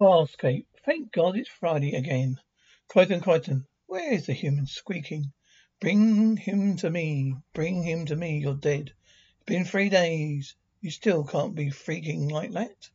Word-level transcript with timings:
Farscape. 0.00 0.64
Thank 0.86 1.12
God 1.12 1.36
it's 1.36 1.50
Friday 1.50 1.94
again. 1.94 2.40
Crichton, 2.88 3.20
Crichton, 3.20 3.66
where 3.84 4.14
is 4.14 4.24
the 4.24 4.32
human 4.32 4.66
squeaking? 4.66 5.30
Bring 5.78 6.38
him 6.38 6.76
to 6.76 6.88
me, 6.88 7.34
bring 7.52 7.82
him 7.82 8.06
to 8.06 8.16
me, 8.16 8.38
you're 8.38 8.54
dead. 8.54 8.94
It's 8.94 9.44
been 9.44 9.66
three 9.66 9.90
days. 9.90 10.56
You 10.80 10.90
still 10.90 11.24
can't 11.24 11.54
be 11.54 11.66
freaking 11.66 12.30
like 12.30 12.52
that. 12.52 12.88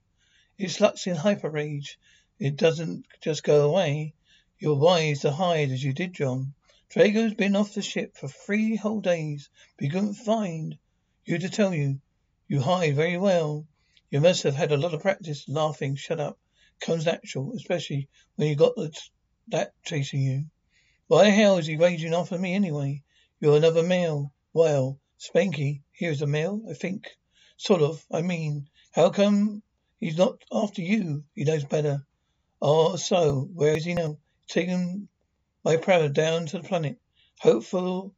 It's 0.57 0.79
Luxan 0.79 1.15
hyper 1.15 1.47
rage. 1.47 1.99
It 2.39 2.55
doesn't 2.55 3.05
just 3.21 3.43
go 3.43 3.69
away. 3.69 4.15
You're 4.57 4.73
wise 4.73 5.19
to 5.19 5.31
hide 5.31 5.69
as 5.69 5.83
you 5.83 5.93
did, 5.93 6.13
John. 6.13 6.55
D'Argo's 6.89 7.35
been 7.35 7.55
off 7.55 7.75
the 7.75 7.83
ship 7.83 8.17
for 8.17 8.29
three 8.29 8.77
whole 8.77 9.01
days. 9.01 9.51
We 9.79 9.89
couldn't 9.89 10.15
find 10.15 10.75
you 11.23 11.37
to 11.37 11.49
tell 11.49 11.71
you. 11.71 12.01
You 12.47 12.61
hide 12.61 12.95
very 12.95 13.17
well. 13.17 13.67
You 14.09 14.21
must 14.21 14.41
have 14.41 14.55
had 14.55 14.71
a 14.71 14.77
lot 14.77 14.95
of 14.95 15.03
practice 15.03 15.47
laughing. 15.47 15.97
Shut 15.97 16.19
up. 16.19 16.39
Comes 16.81 17.05
natural, 17.05 17.53
especially 17.55 18.09
when 18.35 18.47
you 18.49 18.55
got 18.55 18.75
the, 18.75 18.91
that 19.49 19.73
chasing 19.83 20.21
you. 20.21 20.45
Why 21.07 21.25
the 21.25 21.31
hell 21.31 21.57
is 21.57 21.67
he 21.67 21.77
raging 21.77 22.13
off 22.13 22.31
after 22.31 22.39
me 22.39 22.53
anyway? 22.53 23.03
You're 23.39 23.57
another 23.57 23.83
male. 23.83 24.33
Well, 24.53 24.99
Spanky, 25.19 25.81
here's 25.91 26.21
a 26.21 26.27
male, 26.27 26.61
I 26.69 26.73
think. 26.73 27.09
Sort 27.57 27.81
of. 27.81 28.05
I 28.11 28.21
mean, 28.21 28.67
how 28.91 29.09
come 29.09 29.61
he's 29.99 30.17
not 30.17 30.41
after 30.51 30.81
you? 30.81 31.23
He 31.33 31.43
knows 31.43 31.63
better. 31.63 32.05
Oh, 32.61 32.95
so, 32.95 33.49
where 33.53 33.77
is 33.77 33.85
he 33.85 33.93
now? 33.93 34.17
Taking 34.47 35.07
my 35.63 35.77
prowler 35.77 36.09
down 36.09 36.47
to 36.47 36.57
the 36.57 36.67
planet. 36.67 36.97
Hopeful 37.39 38.15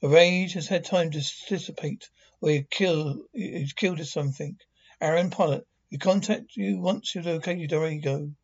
the 0.00 0.08
rage 0.08 0.52
has 0.52 0.68
had 0.68 0.84
time 0.84 1.10
to 1.10 1.22
dissipate, 1.48 2.08
or 2.40 2.50
he 2.50 2.66
killed, 2.70 3.18
he's 3.32 3.72
killed 3.72 4.00
us 4.00 4.12
something. 4.12 4.56
Aeryn 5.02 5.32
Pilot, 5.32 5.66
we 5.90 5.96
contact 5.96 6.56
you 6.56 6.78
once 6.78 7.14
you're 7.14 7.26
okay, 7.26 7.66
D'Argo. 7.66 8.34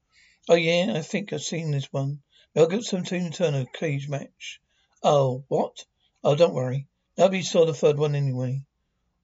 Oh 0.48 0.54
yeah, 0.54 0.94
I 0.96 1.02
think 1.02 1.32
I've 1.32 1.42
seen 1.42 1.70
this 1.70 1.92
one. 1.92 2.22
Mel 2.54 2.66
Gibson, 2.68 3.04
Tina 3.04 3.30
Turner, 3.30 3.66
cage 3.66 4.08
match. 4.08 4.60
Oh, 5.02 5.44
what? 5.48 5.84
Oh, 6.22 6.34
don't 6.34 6.54
worry. 6.54 6.86
Nobody 7.18 7.42
saw 7.42 7.66
the 7.66 7.74
third 7.74 7.98
one 7.98 8.14
anyway. 8.14 8.64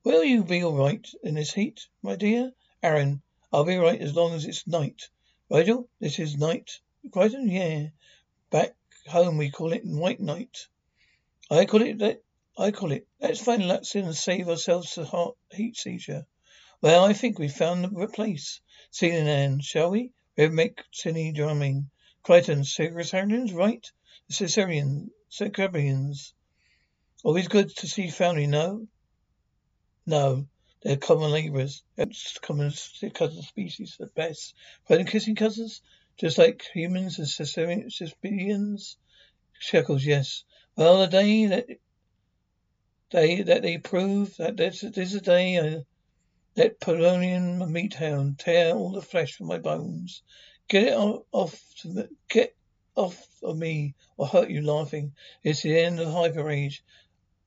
Will 0.04 0.22
you 0.22 0.44
be 0.44 0.62
alright 0.62 1.08
in 1.22 1.34
this 1.34 1.54
heat, 1.54 1.88
my 2.02 2.16
dear? 2.16 2.52
Aeryn, 2.82 3.22
I'll 3.52 3.64
be 3.64 3.76
alright 3.76 4.00
as 4.00 4.14
long 4.14 4.34
as 4.34 4.44
it's 4.44 4.66
night. 4.66 5.08
Rygel, 5.50 5.88
this 5.98 6.18
is 6.18 6.36
night. 6.36 6.80
Crichton, 7.10 7.48
yeah. 7.48 7.88
Back 8.50 8.76
home 9.06 9.38
we 9.38 9.50
call 9.50 9.72
it 9.72 9.84
white 9.84 10.20
night. 10.20 10.68
I 11.50 11.64
call 11.64 11.82
it 11.82 11.98
that. 11.98 12.22
I 12.58 12.70
call 12.70 12.92
it. 12.92 13.06
Let's 13.18 13.40
find 13.40 13.62
Luxan 13.62 14.04
and 14.04 14.14
save 14.14 14.48
ourselves 14.48 14.98
a 14.98 15.04
hot 15.04 15.36
heat 15.50 15.76
seizure. 15.76 16.26
Well, 16.82 17.04
I 17.04 17.12
think 17.12 17.38
we've 17.38 17.52
found 17.52 17.84
the 17.84 18.08
place. 18.08 18.62
Ceiling 18.90 19.28
Ann, 19.28 19.60
shall 19.60 19.90
we? 19.90 20.12
Rhythmic, 20.38 20.82
silly 20.92 21.30
drumming. 21.30 21.90
Crichton, 22.22 22.64
Sebaceans, 22.64 23.52
right? 23.52 23.86
The 24.28 24.46
Sebacean, 24.46 25.10
Sebaceans. 25.30 26.32
Always 27.22 27.48
good 27.48 27.68
to 27.76 27.86
see 27.86 28.08
family, 28.08 28.46
no? 28.46 28.88
No, 30.06 30.48
they're 30.82 30.96
common 30.96 31.30
labourers. 31.32 31.82
That's 31.96 32.38
common 32.38 32.72
cousin 33.12 33.42
species 33.42 33.98
at 34.00 34.14
best. 34.14 34.54
Friend 34.86 35.06
kissing 35.06 35.36
cousins? 35.36 35.82
Just 36.18 36.38
like 36.38 36.64
humans 36.72 37.18
and 37.18 37.28
Sebaceans? 37.28 38.96
Shekels, 39.58 40.06
yes. 40.06 40.44
Well, 40.76 41.00
the 41.00 41.08
day 41.08 41.44
that 41.44 41.66
day 43.10 43.42
that 43.42 43.60
they 43.60 43.76
prove 43.76 44.34
that 44.38 44.56
this, 44.56 44.80
this 44.80 44.96
is 44.96 45.14
a 45.16 45.20
day 45.20 45.58
I 45.58 45.84
let 46.56 46.80
Polonian 46.80 47.70
meat 47.70 47.94
hound 47.94 48.38
tear 48.38 48.74
all 48.74 48.90
the 48.90 49.02
flesh 49.02 49.34
from 49.36 49.46
my 49.46 49.58
bones. 49.58 50.22
Get 50.68 50.88
it 50.88 50.96
off, 51.32 51.60
me, 51.84 52.04
get 52.28 52.56
off 52.96 53.26
of 53.42 53.56
me 53.56 53.94
or 54.16 54.26
hurt 54.26 54.50
you 54.50 54.60
laughing. 54.62 55.14
It's 55.42 55.62
the 55.62 55.78
end 55.78 56.00
of 56.00 56.12
hyper 56.12 56.44
rage. 56.44 56.82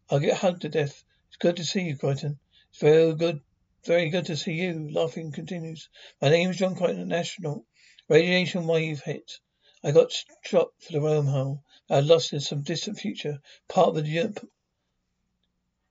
I'll 0.09 0.19
get 0.19 0.37
hugged 0.37 0.61
to 0.61 0.69
death. 0.69 1.03
It's 1.27 1.37
good 1.37 1.57
to 1.57 1.65
see 1.65 1.81
you, 1.81 1.97
Crichton. 1.97 2.39
It's 2.69 2.79
very 2.79 3.13
good, 3.15 3.41
very 3.85 4.09
good 4.09 4.25
to 4.27 4.37
see 4.37 4.53
you. 4.53 4.89
Laughing 4.91 5.31
continues. 5.31 5.89
My 6.21 6.29
name 6.29 6.49
is 6.51 6.57
John 6.57 6.75
Crichton, 6.75 7.07
national. 7.07 7.65
Radiation 8.09 8.67
wave 8.67 9.01
hit. 9.01 9.39
I 9.83 9.91
got 9.91 10.11
shot 10.43 10.69
for 10.79 10.93
the 10.93 10.99
wormhole. 10.99 11.61
I 11.89 11.99
lost 11.99 12.31
in 12.31 12.39
some 12.39 12.61
distant 12.61 12.97
future, 12.97 13.41
part 13.67 13.89
of 13.89 13.95
the 13.95 14.33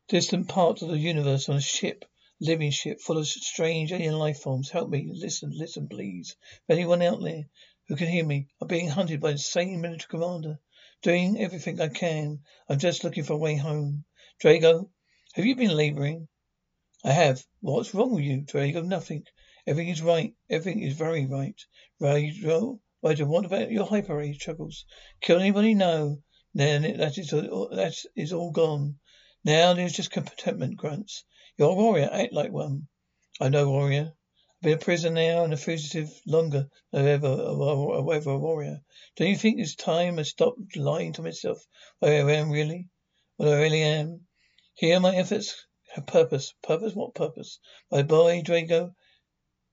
distant 0.09 0.49
part 0.49 0.83
of 0.83 0.89
the 0.89 0.99
universe 0.99 1.49
on 1.49 1.57
a 1.57 1.61
ship, 1.61 2.05
living 2.43 2.73
ship 2.73 3.01
full 3.01 3.19
of 3.19 3.27
strange 3.29 3.93
alien 3.93 4.19
life 4.19 4.41
forms. 4.41 4.69
Help 4.69 4.91
me. 4.91 5.09
Listen, 5.15 5.53
listen, 5.55 5.89
please. 5.89 6.35
If 6.69 6.71
anyone 6.71 7.01
out 7.01 7.23
there 7.23 7.45
who 7.87 7.95
can 7.95 8.09
hear 8.09 8.25
me, 8.25 8.49
I'm 8.61 8.67
being 8.67 8.89
hunted 8.89 9.21
by 9.21 9.29
a 9.29 9.33
insane 9.33 9.81
military 9.81 10.09
commander. 10.11 10.59
Doing 11.03 11.41
everything 11.41 11.81
I 11.81 11.89
can. 11.89 12.41
I'm 12.69 12.81
just 12.81 13.05
looking 13.05 13.23
for 13.23 13.35
a 13.35 13.39
way 13.39 13.55
home. 13.57 14.05
D'Argo, 14.41 14.91
have 15.35 15.45
you 15.45 15.55
been 15.55 15.77
laboring? 15.77 16.27
I 17.05 17.13
have. 17.13 17.45
What's 17.61 17.95
wrong 17.95 18.13
with 18.13 18.25
you, 18.25 18.41
D'Argo? 18.41 18.83
Nothing. 18.83 19.25
Everything 19.65 19.93
is 19.93 20.03
right. 20.03 20.35
Everything 20.51 20.83
is 20.83 20.97
very 20.97 21.27
right. 21.27 21.61
D'Argo, 22.01 22.81
Roger, 23.05 23.27
what 23.27 23.45
about 23.45 23.71
your 23.71 23.87
hyper 23.87 24.17
rage 24.17 24.41
troubles? 24.41 24.85
Kill 25.21 25.39
anybody? 25.39 25.75
No. 25.75 26.23
Then 26.55 26.83
that 26.99 27.19
is, 27.19 27.31
that 27.31 27.95
is 28.17 28.33
all 28.33 28.51
gone. 28.51 28.99
Now 29.45 29.75
there's 29.75 29.93
just 29.93 30.11
contentment 30.11 30.77
grunts. 30.77 31.25
You're 31.59 31.73
a 31.73 31.75
warrior. 31.75 32.09
Act 32.11 32.33
like 32.33 32.49
um, 32.49 32.53
one. 32.55 32.89
I'm 33.39 33.53
no 33.53 33.69
warrior. 33.69 34.15
I've 34.15 34.63
been 34.63 34.73
a 34.73 34.79
prisoner 34.79 35.15
now 35.15 35.45
and 35.45 35.53
a 35.53 35.59
fugitive 35.59 36.09
longer 36.27 36.71
than 36.93 37.07
ever, 37.07 37.29
ever 37.29 38.31
a 38.31 38.39
warrior. 38.39 38.81
Don't 39.17 39.29
you 39.29 39.37
think 39.37 39.61
it's 39.61 39.75
time 39.75 40.19
I 40.19 40.23
stopped 40.23 40.77
lying 40.77 41.13
to 41.13 41.23
myself 41.23 41.63
where 41.99 42.27
I 42.27 42.33
am 42.33 42.51
really? 42.51 42.89
What 43.37 43.51
I 43.51 43.61
really 43.61 43.83
am? 43.83 44.27
Here 44.75 44.99
my 44.99 45.15
efforts 45.15 45.67
have 45.91 46.07
purpose. 46.07 46.55
Purpose? 46.63 46.95
What 46.95 47.15
purpose? 47.15 47.59
My 47.91 48.03
boy, 48.03 48.41
D'Argo, 48.41 48.95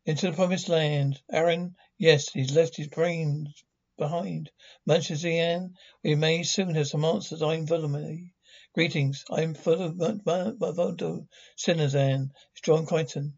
into 0.06 0.30
the 0.30 0.36
promised 0.36 0.68
land. 0.68 1.22
Aeryn, 1.32 1.76
yes, 1.98 2.30
he's 2.30 2.54
left 2.54 2.76
his 2.76 2.90
brains 2.90 3.64
behind. 3.98 4.52
Much 4.86 5.12
as 5.12 5.22
he 5.22 5.58
we 6.04 6.16
may 6.16 6.44
soon 6.44 6.76
have 6.76 6.88
some 6.88 7.06
answers. 7.06 7.42
I'm 7.42 7.66
Volmae. 7.66 8.32
Greetings. 8.76 9.24
Full 9.28 9.82
of 9.82 9.96
Mavodo 9.96 11.28
Sinazan, 11.58 12.30
John 12.62 12.86
Crichton. 12.86 13.36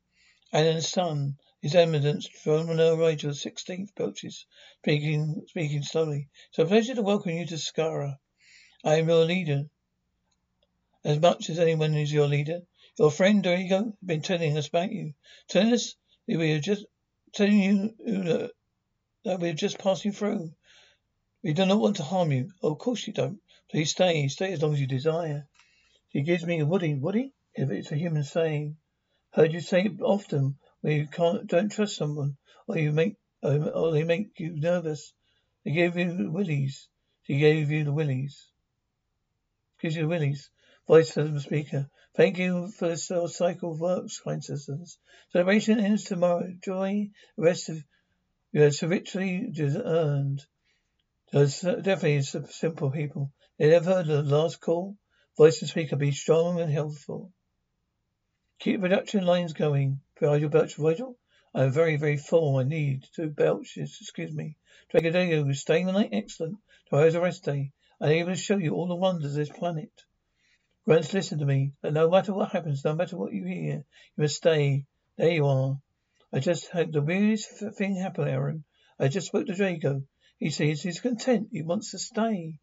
Alan's 0.51 0.89
son, 0.89 1.37
His 1.61 1.73
Eminence, 1.73 2.27
Romano 2.45 2.97
the 2.97 3.15
16th, 3.15 3.95
Belches, 3.95 4.45
speaking, 4.79 5.41
speaking 5.47 5.83
slowly. 5.83 6.27
It's 6.49 6.59
a 6.59 6.65
pleasure 6.65 6.95
to 6.95 7.01
welcome 7.01 7.31
you 7.31 7.45
to 7.45 7.55
Sykar. 7.55 8.17
I 8.83 8.95
am 8.95 9.07
your 9.07 9.23
leader, 9.23 9.69
as 11.05 11.21
much 11.21 11.49
as 11.49 11.59
anyone 11.59 11.95
is 11.95 12.11
your 12.11 12.27
leader. 12.27 12.63
Your 12.99 13.09
friend 13.09 13.41
D'Argo 13.41 13.85
has 13.85 13.93
been 14.05 14.21
telling 14.21 14.57
us 14.57 14.67
about 14.67 14.91
you. 14.91 15.13
Telling 15.47 15.71
us 15.71 15.95
that 16.27 16.37
we 16.37 16.51
are 16.51 16.59
just 16.59 16.85
telling 17.33 17.57
you 17.57 18.51
that 19.23 19.39
we 19.39 19.49
are 19.49 19.53
just 19.53 19.79
passing 19.79 20.11
through. 20.11 20.53
We 21.41 21.53
do 21.53 21.65
not 21.65 21.79
want 21.79 21.95
to 21.95 22.03
harm 22.03 22.33
you. 22.33 22.51
Oh, 22.61 22.73
of 22.73 22.79
course 22.79 23.07
you 23.07 23.13
don't. 23.13 23.39
Please 23.71 23.91
stay. 23.91 24.27
Stay 24.27 24.51
as 24.51 24.61
long 24.61 24.73
as 24.73 24.81
you 24.81 24.87
desire. 24.87 25.47
She 26.09 26.23
gives 26.23 26.45
me 26.45 26.59
a 26.59 26.65
woody. 26.65 26.93
Woody? 26.93 27.33
If 27.53 27.69
it's 27.71 27.91
a 27.93 27.95
human 27.95 28.25
saying. 28.25 28.75
Heard 29.31 29.53
you 29.53 29.61
say 29.61 29.85
it 29.85 30.01
often 30.01 30.57
when 30.81 30.97
you 30.97 31.07
can't, 31.07 31.47
don't 31.47 31.71
trust 31.71 31.95
someone, 31.95 32.35
or 32.67 32.77
you 32.77 32.91
make 32.91 33.15
or, 33.41 33.69
or 33.69 33.91
they 33.93 34.03
make 34.03 34.37
you 34.39 34.59
nervous. 34.59 35.13
They 35.63 35.71
gave 35.71 35.95
you 35.95 36.17
the 36.17 36.29
willies. 36.29 36.89
She 37.23 37.37
gave 37.37 37.71
you 37.71 37.85
the 37.85 37.93
willies. 37.93 38.45
Gives 39.81 39.95
you 39.95 40.01
the 40.01 40.09
willies. 40.09 40.49
Voice 40.85 41.11
from 41.11 41.33
the 41.33 41.39
speaker. 41.39 41.89
Thank 42.13 42.39
you 42.39 42.67
for 42.71 42.89
the 42.89 42.97
cycle 42.97 43.71
of 43.71 43.79
works, 43.79 44.19
kind 44.19 44.43
citizens. 44.43 44.97
Celebration 45.31 45.79
ends 45.79 46.03
tomorrow. 46.03 46.53
Joy, 46.61 47.09
the 47.37 47.43
rest 47.43 47.69
of 47.69 47.81
you 48.51 48.63
have 48.63 48.75
so 48.75 48.87
richly 48.87 49.53
earned. 49.57 50.45
Those 51.31 51.61
definitely 51.61 52.21
simple 52.23 52.91
people. 52.91 53.31
They 53.61 53.69
never 53.69 53.93
heard 53.93 54.09
of 54.09 54.25
the 54.25 54.35
last 54.35 54.59
call. 54.59 54.97
Voice 55.37 55.61
and 55.61 55.69
speaker, 55.69 55.95
be 55.95 56.11
strong 56.13 56.59
and 56.59 56.71
healthful. 56.71 57.31
Keep 58.57 58.81
production 58.81 59.23
lines 59.23 59.53
going. 59.53 60.01
Virgil 60.19 60.49
Belch 60.49 60.77
Virgil. 60.77 61.15
I 61.53 61.65
am 61.65 61.71
very, 61.71 61.95
very 61.97 62.17
full. 62.17 62.57
I 62.57 62.63
need 62.63 63.07
two 63.15 63.29
belches. 63.29 63.99
Excuse 64.01 64.33
me. 64.33 64.57
Dragadego 64.91 65.45
was 65.45 65.59
staying 65.59 65.85
the 65.85 65.91
night. 65.91 66.09
Excellent. 66.11 66.57
Tomorrow's 66.89 67.13
a 67.13 67.21
rest 67.21 67.43
day. 67.43 67.71
I'm 67.99 68.09
able 68.09 68.31
to 68.31 68.35
show 68.35 68.57
you 68.57 68.73
all 68.73 68.87
the 68.87 68.95
wonders 68.95 69.33
of 69.33 69.37
this 69.37 69.55
planet. 69.55 69.91
Grunts, 70.85 71.13
listen 71.13 71.37
to 71.37 71.45
me. 71.45 71.73
That 71.83 71.93
no 71.93 72.09
matter 72.09 72.33
what 72.33 72.53
happens, 72.53 72.83
no 72.83 72.95
matter 72.95 73.15
what 73.15 73.31
you 73.31 73.45
hear, 73.45 73.75
you 73.75 73.83
must 74.17 74.37
stay. 74.37 74.87
There 75.17 75.29
you 75.29 75.45
are. 75.45 75.79
I 76.33 76.39
just 76.39 76.69
had 76.69 76.93
the 76.93 77.03
weirdest 77.03 77.63
thing 77.77 77.95
happen, 77.95 78.27
Aeryn. 78.27 78.63
I 78.97 79.07
just 79.07 79.27
spoke 79.27 79.45
to 79.45 79.53
D'Argo. 79.53 80.01
He 80.39 80.49
says 80.49 80.81
he's 80.81 80.99
content. 80.99 81.49
He 81.51 81.61
wants 81.61 81.91
to 81.91 81.99
stay. 81.99 82.57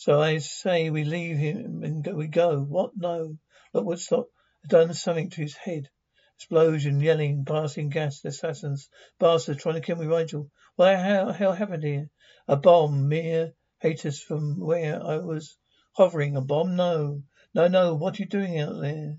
So 0.00 0.22
I 0.22 0.38
say 0.38 0.90
we 0.90 1.02
leave 1.02 1.38
him 1.38 1.82
and 1.82 2.04
go, 2.04 2.14
we 2.14 2.28
go. 2.28 2.60
What? 2.60 2.92
No. 2.96 3.36
Look, 3.74 3.84
Woodstock 3.84 4.28
done 4.68 4.94
something 4.94 5.28
to 5.30 5.40
his 5.42 5.56
head. 5.56 5.90
Explosion, 6.36 7.00
yelling, 7.00 7.42
blasting 7.42 7.88
gas, 7.88 8.24
assassins, 8.24 8.88
bastards 9.18 9.60
trying 9.60 9.74
to 9.74 9.80
kill 9.80 9.96
me, 9.96 10.06
Rygel. 10.06 10.50
What 10.76 10.92
the 10.92 11.32
hell, 11.32 11.52
happened 11.52 11.82
here? 11.82 12.10
A 12.46 12.56
bomb, 12.56 13.08
mere 13.08 13.54
haters 13.80 14.22
from 14.22 14.60
where 14.60 15.04
I 15.04 15.16
was 15.16 15.58
hovering. 15.96 16.36
A 16.36 16.42
bomb? 16.42 16.76
No. 16.76 17.24
No, 17.52 17.66
no. 17.66 17.96
What 17.96 18.20
are 18.20 18.22
you 18.22 18.28
doing 18.28 18.60
out 18.60 18.80
there? 18.80 19.16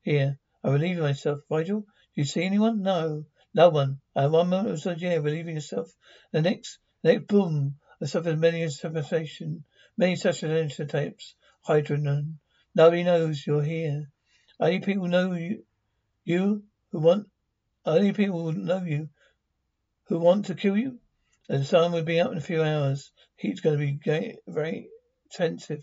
Here. 0.00 0.38
I 0.62 0.70
relieve 0.70 1.00
myself. 1.00 1.40
Rygel, 1.50 1.82
do 1.82 1.86
you 2.14 2.24
see 2.24 2.44
anyone? 2.44 2.80
No. 2.80 3.26
No 3.52 3.68
one. 3.68 4.00
And 4.14 4.32
one 4.32 4.48
moment 4.48 4.70
was 4.70 4.86
yeah, 5.02 5.16
relieving 5.16 5.56
yourself. 5.56 5.94
The 6.32 6.40
next 6.40 6.78
the 7.02 7.12
Next, 7.12 7.26
boom! 7.26 7.78
I 8.00 8.06
suffered 8.06 8.38
many 8.38 8.62
a 8.62 8.70
sensation, 8.70 9.66
many 9.96 10.16
such 10.16 10.40
tapes. 10.40 11.34
Hydrogen. 11.62 12.38
Nobody 12.74 13.04
knows 13.04 13.46
you're 13.46 13.62
here. 13.62 14.10
Only 14.60 14.80
people 14.80 15.08
know 15.08 15.32
you, 15.32 15.64
you 16.24 16.64
who 16.90 16.98
want, 17.00 17.28
only 17.86 18.12
people 18.12 18.52
know 18.52 18.82
you, 18.82 19.08
who 20.08 20.18
want 20.18 20.46
to 20.46 20.54
kill 20.54 20.76
you. 20.76 20.98
And 21.48 21.60
the 21.60 21.64
sun 21.64 21.92
will 21.92 22.02
be 22.02 22.20
up 22.20 22.32
in 22.32 22.38
a 22.38 22.42
few 22.42 22.62
hours. 22.62 23.12
Heat's 23.36 23.60
going 23.60 23.78
to 23.78 23.86
be 23.86 24.38
very 24.46 24.88
intensive. 25.30 25.82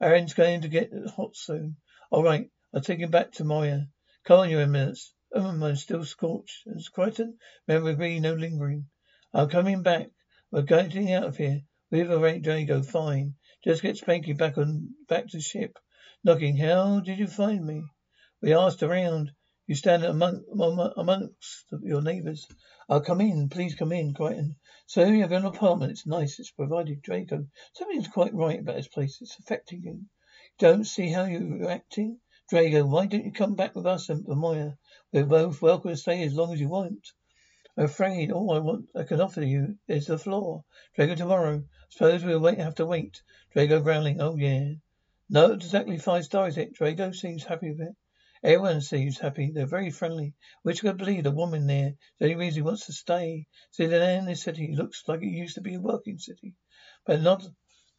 Aeryn's 0.00 0.34
going 0.34 0.62
to 0.62 0.68
get 0.68 0.92
hot 1.16 1.36
soon. 1.36 1.76
All 2.10 2.22
right, 2.22 2.50
I'll 2.74 2.80
take 2.80 3.00
him 3.00 3.10
back 3.10 3.32
to 3.32 3.44
Moya. 3.44 3.88
Come 4.24 4.40
on, 4.40 4.50
you 4.50 4.58
in 4.58 4.70
minutes. 4.70 5.14
Oh, 5.34 5.46
I'm 5.46 5.76
still 5.76 6.04
scorched. 6.04 6.66
And 6.66 6.80
Crichton, 6.92 7.38
remember 7.66 7.90
agree, 7.90 8.20
no 8.20 8.34
lingering. 8.34 8.86
I'm 9.32 9.48
coming 9.48 9.82
back. 9.82 10.10
We're 10.50 10.62
getting 10.62 11.12
out 11.12 11.24
of 11.24 11.36
here. 11.36 11.62
D'Argo. 11.92 12.82
Fine. 12.82 13.34
Just 13.62 13.82
get 13.82 13.96
Spanky 13.96 14.34
back 14.34 14.56
on 14.56 14.94
back 15.08 15.26
to 15.28 15.40
ship. 15.42 15.78
Knocking. 16.24 16.56
How 16.56 17.00
did 17.00 17.18
you 17.18 17.26
find 17.26 17.66
me? 17.66 17.84
We 18.40 18.54
asked 18.54 18.82
around. 18.82 19.32
You 19.66 19.74
stand 19.74 20.02
among, 20.02 20.42
amongst 20.96 21.66
your 21.82 22.00
neighbours. 22.00 22.48
I'll 22.88 22.96
oh, 22.96 23.00
come 23.02 23.20
in. 23.20 23.50
Please 23.50 23.74
come 23.74 23.92
in, 23.92 24.14
Crichton. 24.14 24.56
So 24.86 25.04
you 25.04 25.20
have 25.20 25.32
an 25.32 25.44
apartment. 25.44 25.92
It's 25.92 26.06
nice. 26.06 26.40
It's 26.40 26.50
provided 26.50 27.02
D'Argo. 27.02 27.46
Something's 27.74 28.08
quite 28.08 28.32
right 28.32 28.60
about 28.60 28.76
this 28.76 28.88
place. 28.88 29.18
It's 29.20 29.38
affecting 29.38 29.82
you. 29.82 30.00
Don't 30.58 30.84
see 30.84 31.10
how 31.10 31.24
you're 31.24 31.70
acting? 31.70 32.20
D'Argo, 32.50 32.86
why 32.86 33.04
don't 33.04 33.26
you 33.26 33.32
come 33.32 33.54
back 33.54 33.76
with 33.76 33.84
us 33.84 34.08
and 34.08 34.24
Moya? 34.26 34.78
We're 35.12 35.26
both 35.26 35.60
welcome 35.60 35.90
to 35.90 35.96
stay 35.98 36.22
as 36.24 36.32
long 36.32 36.54
as 36.54 36.60
you 36.60 36.70
want. 36.70 37.06
I'm 37.74 37.84
afraid 37.84 38.30
all 38.30 38.52
I 38.52 38.58
want 38.58 38.90
I 38.94 39.04
can 39.04 39.22
offer 39.22 39.42
you 39.42 39.78
is 39.88 40.06
the 40.06 40.18
floor. 40.18 40.62
D'Argo 40.94 41.14
tomorrow. 41.14 41.64
Suppose 41.88 42.22
we'll 42.22 42.38
wait 42.38 42.58
have 42.58 42.74
to 42.74 42.84
wait. 42.84 43.22
D'Argo 43.54 43.80
growling, 43.80 44.20
oh 44.20 44.36
yeah. 44.36 44.74
No, 45.30 45.52
exactly 45.52 45.96
five 45.96 46.26
stars 46.26 46.58
it. 46.58 46.74
D'Argo 46.74 47.12
seems 47.12 47.44
happy 47.44 47.70
with 47.70 47.80
it. 47.80 47.96
Everyone 48.42 48.82
seems 48.82 49.18
happy. 49.18 49.52
They're 49.52 49.64
very 49.64 49.90
friendly. 49.90 50.34
Which 50.62 50.82
could 50.82 50.98
believe 50.98 51.24
the 51.24 51.30
woman 51.30 51.66
there. 51.66 51.94
The 52.18 52.26
only 52.26 52.34
reason 52.34 52.56
he 52.56 52.62
wants 52.62 52.84
to 52.86 52.92
stay. 52.92 53.46
See, 53.70 53.86
the 53.86 54.00
land 54.00 54.18
in 54.18 54.26
this 54.26 54.42
city 54.42 54.74
looks 54.76 55.04
like 55.08 55.22
it 55.22 55.28
used 55.28 55.54
to 55.54 55.62
be 55.62 55.76
a 55.76 55.80
working 55.80 56.18
city. 56.18 56.54
But 57.06 57.22
not 57.22 57.42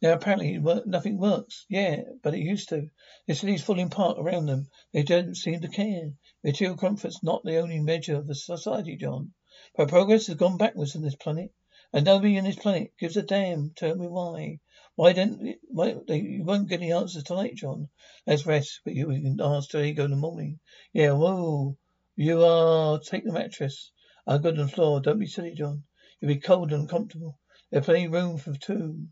now 0.00 0.12
apparently 0.12 0.58
nothing 0.86 1.18
works. 1.18 1.66
Yeah, 1.68 2.02
but 2.22 2.34
it 2.34 2.40
used 2.40 2.68
to. 2.68 2.90
The 3.26 3.34
city's 3.34 3.64
falling 3.64 3.86
apart 3.86 4.18
around 4.20 4.46
them. 4.46 4.68
They 4.92 5.02
don't 5.02 5.34
seem 5.34 5.62
to 5.62 5.68
care. 5.68 6.12
Material 6.44 6.76
comfort's 6.76 7.24
not 7.24 7.42
the 7.42 7.56
only 7.56 7.80
measure 7.80 8.16
of 8.16 8.28
the 8.28 8.36
society, 8.36 8.96
John. 8.96 9.32
But 9.76 9.88
progress 9.88 10.28
has 10.28 10.36
gone 10.36 10.56
backwards 10.56 10.94
on 10.94 11.02
this 11.02 11.16
planet. 11.16 11.52
And 11.92 12.04
nobody 12.04 12.38
on 12.38 12.44
this 12.44 12.56
planet 12.56 12.92
gives 12.98 13.16
a 13.16 13.22
damn. 13.22 13.70
Tell 13.70 13.94
me 13.94 14.08
why. 14.08 14.58
Why 14.96 15.12
don't 15.12 15.56
why 15.68 15.96
you 16.08 16.44
won't 16.44 16.68
get 16.68 16.80
any 16.80 16.92
answers 16.92 17.24
tonight, 17.24 17.56
John? 17.56 17.88
Let's 18.26 18.46
rest, 18.46 18.80
but 18.84 18.94
you 18.94 19.06
can 19.06 19.40
ask 19.40 19.70
D'Argo 19.70 20.04
in 20.04 20.10
the 20.10 20.16
morning. 20.16 20.60
Yeah, 20.92 21.12
whoa. 21.12 21.76
You 22.16 22.44
are 22.44 23.00
take 23.00 23.24
the 23.24 23.32
mattress. 23.32 23.90
I'll 24.26 24.38
go 24.38 24.52
to 24.52 24.62
the 24.64 24.68
floor. 24.68 25.00
Don't 25.00 25.18
be 25.18 25.26
silly, 25.26 25.54
John. 25.54 25.84
You'll 26.20 26.34
be 26.34 26.40
cold 26.40 26.72
and 26.72 26.82
uncomfortable. 26.82 27.38
There's 27.70 27.84
plenty 27.84 28.06
room 28.06 28.38
for 28.38 28.54
two. 28.54 29.08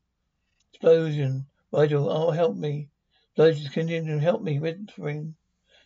Explosion. 0.73 1.47
Rygel, 1.73 2.07
oh 2.09 2.31
help 2.31 2.57
me. 2.57 2.89
Explosion 3.31 3.73
can 3.73 3.89
you 3.89 4.19
help 4.19 4.43
me 4.43 4.61
whispering. 4.61 5.35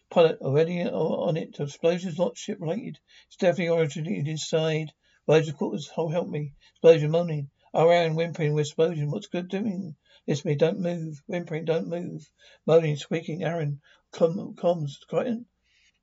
Pilot 0.08 0.40
already 0.40 0.82
on 0.84 1.36
it. 1.36 1.58
Explosion's 1.58 2.18
not 2.18 2.38
ship 2.38 2.58
related. 2.60 2.98
It's 3.26 3.36
definitely 3.36 3.76
originated 3.76 4.28
inside. 4.28 4.92
Roger 5.26 5.52
quarters. 5.52 5.90
Oh, 5.96 6.08
help 6.08 6.28
me. 6.28 6.54
Explosion 6.74 7.10
moaning. 7.10 7.50
Around 7.74 8.14
whimpering 8.14 8.54
with 8.54 8.66
explosion. 8.66 9.10
What's 9.10 9.26
good 9.26 9.48
doing? 9.48 9.96
It's 10.26 10.44
me. 10.44 10.54
Don't 10.54 10.78
move. 10.78 11.20
Whimpering. 11.26 11.64
Don't 11.64 11.88
move. 11.88 12.30
Moaning, 12.66 12.96
squeaking. 12.96 13.40
Aeryn. 13.40 13.80
Com- 14.12 14.54
comms. 14.54 15.04
Crichton. 15.08 15.46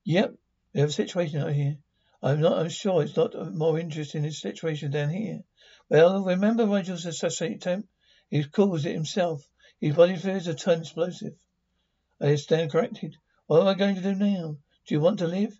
Yep. 0.04 0.34
We 0.74 0.80
have 0.80 0.90
a 0.90 0.92
situation 0.92 1.40
out 1.40 1.52
here. 1.52 1.78
I'm 2.22 2.40
not. 2.40 2.58
I'm 2.58 2.68
sure 2.68 3.02
it's 3.02 3.16
not 3.16 3.34
more 3.54 3.78
interesting 3.78 4.22
this 4.22 4.40
situation 4.40 4.90
down 4.90 5.10
here. 5.10 5.44
Well, 5.88 6.24
remember 6.24 6.66
Rygel's 6.66 7.06
assassinate 7.06 7.56
attempt? 7.56 7.88
He 8.28 8.44
caused 8.44 8.86
it 8.86 8.94
himself. 8.94 9.48
His 9.80 9.96
body 9.96 10.16
fluids 10.16 10.48
are 10.48 10.54
turned 10.54 10.82
explosive. 10.82 11.34
I 12.20 12.34
stand 12.36 12.70
corrected. 12.70 13.16
What 13.46 13.60
am 13.60 13.66
I 13.66 13.74
going 13.74 13.96
to 13.96 14.00
do 14.00 14.14
now? 14.14 14.56
Do 14.86 14.94
you 14.94 15.00
want 15.00 15.18
to 15.18 15.26
live? 15.26 15.54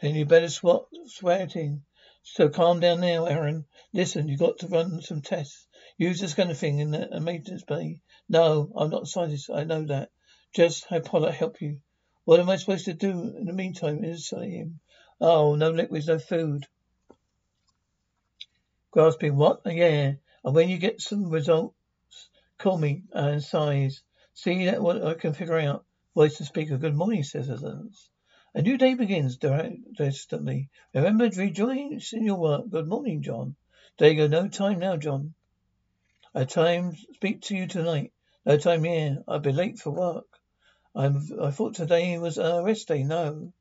Then 0.00 0.14
you 0.14 0.24
better 0.24 0.48
swat 0.48 0.86
sweating. 1.06 1.82
So 2.22 2.48
calm 2.48 2.80
down 2.80 3.00
now, 3.00 3.24
Aeryn. 3.26 3.64
Listen, 3.92 4.28
you've 4.28 4.40
got 4.40 4.58
to 4.58 4.68
run 4.68 5.00
some 5.00 5.22
tests. 5.22 5.66
Use 5.96 6.20
this 6.20 6.34
kind 6.34 6.50
of 6.50 6.58
thing 6.58 6.78
in 6.80 6.90
the 6.90 7.20
maintenance 7.20 7.64
bay. 7.64 7.98
No, 8.28 8.70
I'm 8.76 8.90
not 8.90 9.04
a 9.04 9.06
scientist. 9.06 9.50
I 9.52 9.64
know 9.64 9.84
that. 9.86 10.10
Just 10.54 10.84
have 10.90 11.04
Pilot 11.04 11.34
help 11.34 11.60
you. 11.60 11.80
What 12.24 12.40
am 12.40 12.50
I 12.50 12.56
supposed 12.56 12.84
to 12.84 12.94
do 12.94 13.34
in 13.36 13.46
the 13.46 13.52
meantime? 13.52 14.04
Insulate 14.04 14.50
him. 14.50 14.80
Oh, 15.20 15.54
no 15.54 15.70
liquids, 15.70 16.08
no 16.08 16.18
food. 16.18 16.66
Grasping 18.92 19.36
what? 19.36 19.62
Oh, 19.64 19.70
yeah. 19.70 20.12
And 20.44 20.54
when 20.54 20.68
you 20.68 20.78
get 20.78 21.00
some 21.00 21.30
results, 21.30 21.74
call 22.58 22.78
me 22.78 23.04
and 23.12 23.42
size. 23.42 24.02
See 24.34 24.66
that 24.66 24.82
what 24.82 25.02
I 25.02 25.14
can 25.14 25.32
figure 25.32 25.58
out. 25.58 25.85
Voice 26.16 26.40
of 26.40 26.46
speaker. 26.46 26.78
Good 26.78 26.94
morning, 26.94 27.22
citizens. 27.24 28.08
A 28.54 28.62
new 28.62 28.78
day 28.78 28.94
begins 28.94 29.36
distantly. 29.36 30.70
Remember 30.94 31.28
to 31.28 31.40
rejoice 31.40 32.14
in 32.14 32.24
your 32.24 32.38
work. 32.38 32.70
Good 32.70 32.88
morning, 32.88 33.20
John. 33.20 33.54
D'Argo, 33.98 34.26
no 34.26 34.48
time 34.48 34.78
now, 34.78 34.96
John. 34.96 35.34
A 36.34 36.46
time 36.46 36.96
speak 37.12 37.42
to 37.42 37.54
you 37.54 37.66
tonight. 37.66 38.14
No 38.46 38.56
time 38.56 38.84
here. 38.84 39.18
I'll 39.28 39.40
be 39.40 39.52
late 39.52 39.78
for 39.78 39.90
work. 39.90 40.24
I'm, 40.94 41.20
I 41.38 41.50
thought 41.50 41.74
today 41.74 42.16
was 42.16 42.38
a 42.38 42.62
rest 42.62 42.88
day. 42.88 43.02
No. 43.02 43.52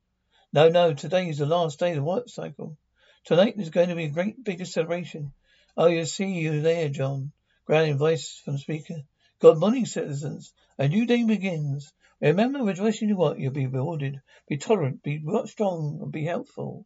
No, 0.53 0.69
no. 0.69 0.93
Today 0.93 1.27
is 1.27 1.39
the 1.39 1.45
last 1.45 1.79
day 1.79 1.89
of 1.89 1.97
the 1.97 2.03
work 2.03 2.29
cycle. 2.29 2.77
Tonight 3.25 3.55
is 3.57 3.69
going 3.69 3.89
to 3.89 3.95
be 3.95 4.05
a 4.05 4.09
great 4.11 4.41
big 4.45 4.65
celebration. 4.65 5.33
Oh, 5.75 5.87
you 5.87 6.05
see 6.05 6.31
you 6.31 6.61
there, 6.61 6.87
John. 6.87 7.33
Growling 7.65 7.97
voice 7.97 8.41
from 8.45 8.57
speaker. 8.57 9.01
Good 9.41 9.57
morning, 9.57 9.85
citizens. 9.85 10.53
A 10.77 10.87
new 10.87 11.05
day 11.05 11.25
begins. 11.25 11.91
Remember, 12.21 12.63
rejoicing 12.63 13.09
in 13.09 13.17
what 13.17 13.39
you'll 13.39 13.51
be 13.51 13.67
rewarded. 13.67 14.21
Be 14.47 14.57
tolerant, 14.57 15.03
be 15.03 15.23
strong, 15.45 15.99
and 16.01 16.11
be 16.11 16.23
helpful. 16.23 16.85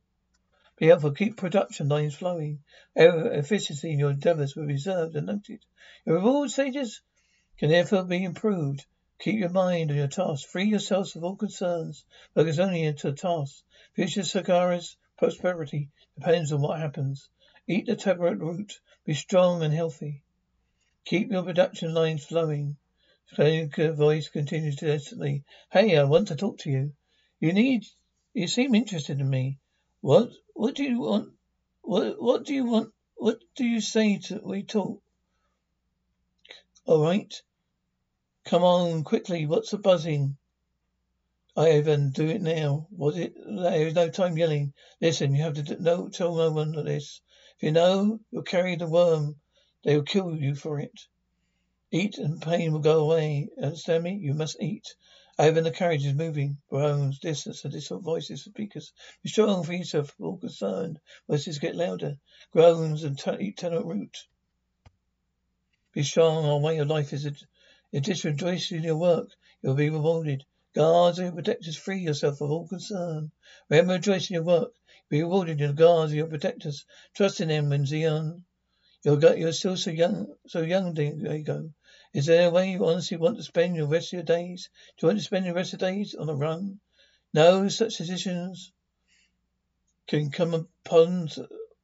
Be 0.78 0.88
helpful. 0.88 1.12
Keep 1.12 1.38
production 1.38 1.88
lines 1.88 2.16
flowing. 2.16 2.64
Efficiency 2.96 3.92
in 3.92 4.00
your 4.00 4.12
endeavors 4.12 4.56
will 4.56 4.66
be 4.66 4.74
reserved 4.74 5.16
and 5.16 5.28
noted. 5.28 5.66
Your 6.06 6.16
reward 6.16 6.50
stages 6.50 7.02
can 7.58 7.70
therefore 7.70 8.06
be 8.06 8.24
improved. 8.24 8.86
Keep 9.20 9.40
your 9.40 9.50
mind 9.50 9.92
on 9.92 9.98
your 9.98 10.08
task. 10.08 10.48
Free 10.48 10.66
yourselves 10.66 11.16
of 11.16 11.24
all 11.24 11.36
concerns. 11.36 12.06
Focus 12.34 12.58
only 12.58 12.84
into 12.84 13.12
the 13.12 13.18
task. 13.18 13.64
Future 13.94 14.22
Sagara's 14.22 14.96
prosperity 15.18 15.90
depends 16.16 16.52
on 16.52 16.62
what 16.62 16.80
happens 16.80 17.30
Eat 17.72 17.86
the 17.86 17.96
taproot 17.96 18.40
root. 18.40 18.80
Be 19.06 19.14
strong 19.14 19.62
and 19.62 19.72
healthy. 19.72 20.24
Keep 21.06 21.32
your 21.32 21.44
production 21.44 21.94
lines 21.94 22.26
flowing. 22.26 22.78
Her 23.38 23.94
voice 23.94 24.28
continues 24.28 24.78
desperately. 24.78 25.44
Hey, 25.72 25.96
I 25.96 26.04
want 26.06 26.30
to 26.30 26.36
talk 26.36 26.58
to 26.60 26.72
you. 26.72 26.94
You 27.40 27.54
need, 27.54 27.86
you 28.34 28.48
seem 28.48 28.74
interested 28.74 29.20
in 29.20 29.30
me. 29.30 29.60
What, 30.02 30.32
what 30.56 30.74
do 30.74 30.84
you 30.84 31.00
want? 31.00 31.34
What, 31.82 32.20
what 32.20 32.46
do 32.46 32.56
you 32.56 32.66
want? 32.66 32.92
What 33.16 33.40
do 33.56 33.66
you 33.66 33.82
say 33.82 34.18
to 34.18 34.42
we 34.44 34.64
talk? 34.64 35.04
All 36.86 37.04
right. 37.04 37.32
Come 38.46 38.64
on, 38.64 39.04
quickly. 39.04 39.46
What's 39.46 39.70
the 39.70 39.78
buzzing? 39.78 40.36
Ivan, 41.56 42.10
do 42.10 42.28
it 42.28 42.42
now. 42.42 42.88
Was 42.90 43.16
it? 43.16 43.36
There 43.36 43.88
is 43.88 43.94
no 43.94 44.10
time 44.10 44.40
yelling. 44.40 44.74
Listen, 45.02 45.36
you 45.36 45.44
have 45.44 45.54
to 45.54 45.80
no 45.80 46.10
tell 46.10 46.36
no 46.36 46.52
one 46.52 46.74
of 46.74 46.86
this. 46.86 47.22
If 47.58 47.64
you 47.64 47.74
know 47.74 48.22
you'll 48.32 48.42
carry 48.42 48.76
the 48.76 48.88
worm, 48.88 49.36
they 49.84 49.96
will 49.96 50.04
kill 50.04 50.36
you 50.36 50.56
for 50.56 50.80
it. 50.80 51.00
Eat 51.92 52.20
and 52.20 52.40
pain 52.40 52.72
will 52.72 52.82
go 52.82 53.00
away. 53.00 53.50
Uh, 53.58 53.66
Understand 53.66 54.04
me? 54.04 54.14
You 54.14 54.36
must 54.36 54.62
eat. 54.62 54.94
I 55.40 55.48
Ivan, 55.48 55.64
the 55.64 55.72
carriage 55.72 56.06
is 56.06 56.14
moving. 56.14 56.60
Groans, 56.70 57.18
distance, 57.18 57.64
and 57.64 57.74
distant 57.74 58.04
voices 58.04 58.44
for 58.44 58.52
speakers. 58.52 58.94
Be 59.24 59.30
strong 59.30 59.64
for 59.64 59.74
yourself, 59.74 60.14
all 60.20 60.38
concerned. 60.38 61.00
Voices 61.28 61.58
get 61.58 61.76
louder. 61.76 62.20
Groans 62.52 63.04
and 63.04 63.18
t- 63.18 63.38
eat 63.40 63.64
root. 63.64 64.16
Be 65.92 66.04
strong. 66.04 66.46
Our 66.46 66.60
way 66.60 66.78
of 66.78 66.90
life 66.90 67.12
is 67.12 67.26
a, 67.26 67.34
a 67.92 68.00
rejoice 68.00 68.72
in 68.72 68.84
your 68.84 68.98
work. 68.98 69.30
You'll 69.64 69.74
be 69.74 69.90
rewarded. 69.90 70.46
Guards 70.76 71.18
and 71.18 71.26
your 71.26 71.34
protectors, 71.34 71.76
free 71.76 72.02
yourself 72.02 72.40
of 72.42 72.52
all 72.52 72.68
concern. 72.68 73.32
Remember, 73.68 73.94
rejoice 73.94 74.30
in 74.30 74.36
your 74.36 74.44
work. 74.44 74.74
Be 75.10 75.24
rewarded 75.24 75.60
in 75.60 75.70
the 75.70 75.74
guards 75.74 76.12
of 76.12 76.18
your 76.18 76.28
protectors. 76.28 76.86
Trust 77.16 77.42
in 77.42 77.48
them 77.48 77.70
when 77.70 77.88
Zion. 77.88 78.46
You're, 79.04 79.36
you're 79.36 79.54
still 79.54 79.78
so 79.78 79.92
young, 79.92 80.36
so 80.46 80.62
young, 80.62 80.94
D'Argo. 80.94 81.74
Is 82.12 82.26
there 82.26 82.48
a 82.48 82.52
way 82.52 82.72
you 82.72 82.84
honestly 82.88 83.18
want 83.18 83.38
to 83.38 83.44
spend 83.44 83.78
the 83.78 83.86
rest 83.86 84.08
of 84.08 84.14
your 84.14 84.24
days? 84.24 84.72
Do 84.98 85.06
you 85.06 85.08
want 85.10 85.20
to 85.20 85.24
spend 85.24 85.46
the 85.46 85.54
rest 85.54 85.74
of 85.74 85.80
the 85.80 85.86
days 85.86 86.16
on 86.16 86.26
the 86.26 86.36
run? 86.36 86.80
No, 87.36 87.68
such 87.70 87.98
decisions 87.98 88.72
can 90.08 90.32
come 90.32 90.56
upon 90.56 91.30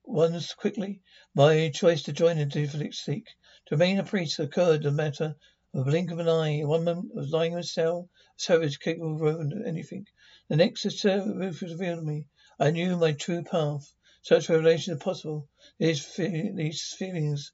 ones 0.04 0.52
quickly. 0.56 1.04
My 1.36 1.70
choice 1.70 2.02
to 2.04 2.12
join 2.12 2.38
the 2.38 2.92
Seek, 2.92 3.28
to 3.68 3.76
remain 3.76 4.00
a 4.00 4.04
priest 4.04 4.40
occurred 4.40 4.82
the 4.82 4.92
matter 4.92 5.36
of 5.76 5.82
a 5.82 5.84
blink 5.84 6.10
of 6.10 6.18
an 6.18 6.28
eye, 6.28 6.62
a 6.62 6.66
woman 6.66 7.12
was 7.14 7.30
lying 7.30 7.54
in 7.54 7.60
a 7.60 7.64
cell, 7.64 8.10
a 8.36 8.42
savage 8.42 8.80
capable 8.80 9.14
of 9.14 9.22
ruining 9.22 9.64
anything. 9.68 10.08
The 10.48 10.56
next 10.56 10.82
the 10.82 10.92
truth 10.92 11.62
revealed 11.62 12.00
to 12.00 12.02
me. 12.02 12.26
I 12.60 12.72
knew 12.72 12.98
my 12.98 13.12
true 13.12 13.44
path. 13.44 13.94
Such 14.24 14.50
revelation 14.50 14.96
is 14.96 15.04
possible. 15.04 15.48
These, 15.78 16.04
fe- 16.04 16.52
these 16.52 16.96
feelings 16.98 17.52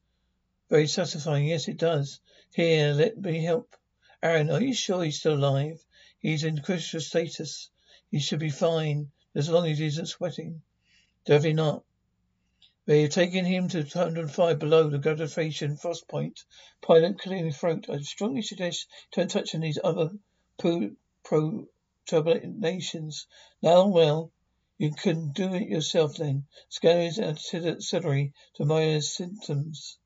very 0.72 0.88
satisfying. 0.88 1.46
Yes, 1.46 1.68
it 1.68 1.76
does. 1.76 2.22
Here, 2.56 2.94
let 2.94 3.18
me 3.18 3.44
help. 3.44 3.76
Aeryn, 4.24 4.50
are 4.50 4.64
you 4.64 4.74
sure 4.74 5.04
he's 5.04 5.20
still 5.20 5.34
alive? 5.34 5.84
He's 6.20 6.46
in 6.46 6.62
critical 6.62 7.02
status. 7.02 7.70
He 8.10 8.20
should 8.20 8.40
be 8.40 8.50
fine, 8.50 9.12
as 9.36 9.50
long 9.50 9.68
as 9.68 9.80
he 9.80 9.88
isn't 9.88 10.06
sweating. 10.06 10.62
Definitely 11.26 11.56
not. 11.56 11.84
They 12.86 13.02
have 13.02 13.12
taken 13.12 13.44
him 13.44 13.68
to 13.68 13.80
105 13.80 14.60
below 14.60 14.90
the 14.90 14.98
gravitation 14.98 15.76
frost 15.76 16.08
point. 16.08 16.40
Pilot 16.82 17.20
clearing 17.20 17.52
throat. 17.52 17.90
I 17.90 18.00
strongly 18.00 18.42
suggest 18.42 18.88
don't 19.12 19.30
touch 19.30 19.54
on 19.54 19.60
these 19.60 19.80
other 19.84 20.12
pro, 20.58 20.92
pro. 21.26 21.68
Now, 23.62 23.88
well, 23.88 24.32
you 24.78 24.92
can 24.94 25.32
do 25.34 25.54
it 25.54 25.68
yourself 25.68 26.16
then. 26.16 26.46
Scanner 26.70 27.02
is 27.02 27.20
ancillary 27.20 28.34
to 28.56 28.66
my 28.66 29.00
symptoms. 29.00 29.98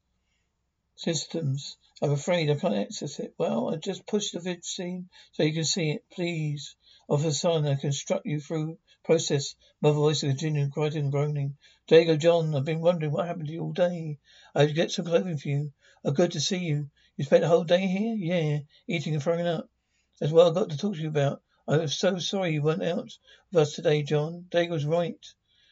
Systems. 0.97 1.75
I'm 2.01 2.11
afraid 2.11 2.49
I 2.49 2.55
can't 2.55 2.73
access 2.73 3.19
it. 3.19 3.35
Well, 3.37 3.69
I 3.69 3.75
just 3.75 4.07
push 4.07 4.31
the 4.31 4.39
vid 4.39 4.63
scene 4.63 5.09
so 5.33 5.43
you 5.43 5.53
can 5.53 5.65
see 5.65 5.91
it. 5.91 6.05
Please. 6.09 6.77
Officer 7.09 7.31
Sun, 7.31 7.67
I 7.67 7.75
can 7.75 7.91
strut 7.91 8.25
you 8.25 8.39
through 8.39 8.77
process. 9.03 9.55
Mother 9.81 9.95
voice 9.95 10.21
continuing, 10.21 10.71
crying 10.71 10.95
and 10.95 11.11
groaning. 11.11 11.57
D'Argo 11.87 12.15
John, 12.15 12.55
I've 12.55 12.63
been 12.63 12.79
wondering 12.79 13.11
what 13.11 13.27
happened 13.27 13.47
to 13.47 13.53
you 13.53 13.61
all 13.61 13.73
day. 13.73 14.19
I 14.55 14.67
get 14.67 14.89
some 14.89 15.05
clothing 15.05 15.37
for 15.37 15.49
you. 15.49 15.73
Oh, 16.05 16.11
good 16.11 16.31
to 16.31 16.39
see 16.39 16.59
you. 16.59 16.89
You 17.17 17.25
spent 17.25 17.41
the 17.41 17.49
whole 17.49 17.65
day 17.65 17.85
here? 17.87 18.15
Yeah, 18.15 18.59
eating 18.87 19.13
and 19.13 19.21
throwing 19.21 19.45
up. 19.45 19.69
That's 20.19 20.31
what 20.31 20.47
I've 20.47 20.55
got 20.55 20.69
to 20.69 20.77
talk 20.77 20.95
to 20.95 21.01
you 21.01 21.09
about. 21.09 21.41
I'm 21.67 21.89
so 21.89 22.19
sorry 22.19 22.53
you 22.53 22.61
weren't 22.61 22.81
out 22.83 23.11
with 23.51 23.61
us 23.61 23.73
today, 23.73 24.01
John. 24.01 24.45
D'Argo's 24.49 24.85
right. 24.85 25.25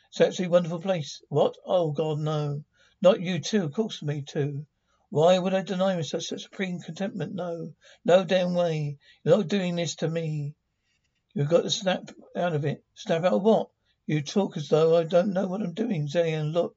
It's 0.09 0.19
actually 0.19 0.47
a 0.47 0.49
wonderful 0.49 0.81
place. 0.81 1.21
What? 1.29 1.55
Oh, 1.65 1.91
God, 1.91 2.19
no. 2.19 2.65
Not 3.01 3.21
you 3.21 3.39
too. 3.39 3.63
Of 3.63 3.73
course 3.73 4.03
me 4.03 4.21
too. 4.21 4.65
Why 5.13 5.37
would 5.37 5.53
I 5.53 5.61
deny 5.61 5.95
myself 5.95 6.23
such 6.23 6.41
supreme 6.41 6.79
contentment? 6.79 7.35
No. 7.35 7.75
No 8.03 8.23
damn 8.23 8.55
way. 8.55 8.97
You're 9.23 9.37
not 9.37 9.47
doing 9.47 9.75
this 9.75 9.97
to 9.97 10.09
me. 10.09 10.55
You've 11.35 11.51
got 11.51 11.61
to 11.61 11.69
snap 11.69 12.09
out 12.35 12.55
of 12.55 12.65
it. 12.65 12.83
Snap 12.95 13.23
out 13.23 13.33
of 13.33 13.43
what? 13.43 13.69
You 14.07 14.23
talk 14.23 14.57
as 14.57 14.69
though 14.69 14.97
I 14.97 15.03
don't 15.03 15.33
know 15.33 15.45
what 15.45 15.61
I'm 15.61 15.75
doing. 15.75 16.07
Zhaan, 16.07 16.51
look. 16.51 16.75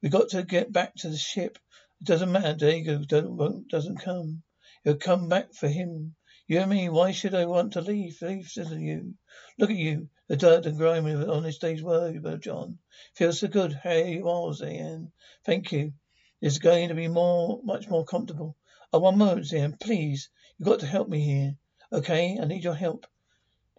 We've 0.00 0.10
got 0.10 0.30
to 0.30 0.42
get 0.42 0.72
back 0.72 0.94
to 0.94 1.10
the 1.10 1.18
ship. 1.18 1.58
It 2.00 2.06
doesn't 2.06 2.32
matter. 2.32 2.54
D'Argo 2.54 3.04
don't, 3.04 3.68
doesn't 3.68 3.98
come. 3.98 4.42
He'll 4.82 4.96
come 4.96 5.28
back 5.28 5.52
for 5.52 5.68
him. 5.68 6.16
You 6.46 6.60
and 6.60 6.70
me, 6.70 6.88
why 6.88 7.10
should 7.10 7.34
I 7.34 7.44
want 7.44 7.74
to 7.74 7.82
leave? 7.82 8.16
Leave, 8.22 8.50
you. 8.56 9.16
Look 9.58 9.68
at 9.68 9.76
you. 9.76 10.08
The 10.28 10.38
dirt 10.38 10.64
and 10.64 10.78
grime 10.78 11.04
of 11.04 11.20
an 11.20 11.28
honest 11.28 11.60
day's 11.60 11.82
work, 11.82 12.40
John. 12.40 12.78
Feels 13.16 13.40
so 13.40 13.48
good. 13.48 13.74
Hey, 13.74 14.14
you 14.14 14.28
are, 14.30 14.52
Zhaan. 14.52 15.10
Thank 15.44 15.72
you. 15.72 15.92
It's 16.40 16.58
going 16.58 16.88
to 16.88 16.94
be 16.94 17.08
more, 17.08 17.60
much 17.64 17.88
more 17.88 18.04
comfortable. 18.04 18.56
Oh, 18.92 18.98
one 18.98 19.18
moment, 19.18 19.46
Zhaan, 19.46 19.80
please. 19.80 20.28
You've 20.58 20.68
got 20.68 20.80
to 20.80 20.86
help 20.86 21.08
me 21.08 21.20
here. 21.20 21.56
Okay, 21.92 22.38
I 22.40 22.44
need 22.44 22.64
your 22.64 22.74
help. 22.74 23.06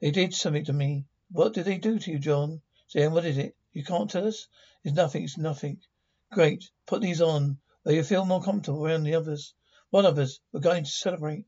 They 0.02 0.12
did 0.12 0.34
something 0.34 0.66
to 0.66 0.74
me. 0.74 1.06
What 1.32 1.54
did 1.54 1.66
they 1.66 1.78
do 1.78 2.00
to 2.00 2.12
you, 2.12 2.20
John? 2.20 2.62
Sam, 2.88 3.14
what 3.14 3.26
is 3.26 3.38
it? 3.38 3.56
You 3.74 3.84
can't 3.84 4.10
tell 4.10 4.28
us? 4.28 4.48
It's 4.84 4.96
nothing, 4.96 5.24
it's 5.24 5.38
nothing. 5.38 5.82
Great. 6.32 6.70
Put 6.86 7.02
these 7.02 7.22
on, 7.22 7.60
where 7.84 7.96
you 7.96 8.04
feel 8.04 8.26
more 8.26 8.42
comfortable 8.42 8.86
around 8.86 9.04
the 9.04 9.16
others. 9.16 9.54
What 9.90 10.06
others? 10.06 10.40
We're 10.52 10.62
going 10.62 10.84
to 10.84 10.90
celebrate. 10.90 11.46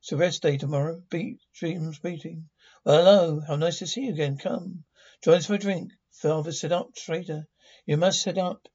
It's 0.00 0.12
a 0.12 0.16
rest 0.16 0.42
day 0.42 0.56
tomorrow. 0.56 1.02
Beat, 1.10 1.40
dreams 1.54 1.98
beating. 1.98 2.48
Well, 2.84 3.04
hello. 3.04 3.40
How 3.46 3.56
nice 3.56 3.78
to 3.78 3.86
see 3.86 4.02
you 4.02 4.12
again. 4.12 4.38
Come. 4.38 4.84
Join 5.22 5.36
us 5.36 5.46
for 5.46 5.54
a 5.54 5.58
drink. 5.58 5.92
Father, 6.12 6.52
sit 6.52 6.72
up, 6.72 6.94
traitor. 6.94 7.46
You 7.86 7.96
must 7.96 8.22
sit 8.22 8.38
up. 8.38 8.68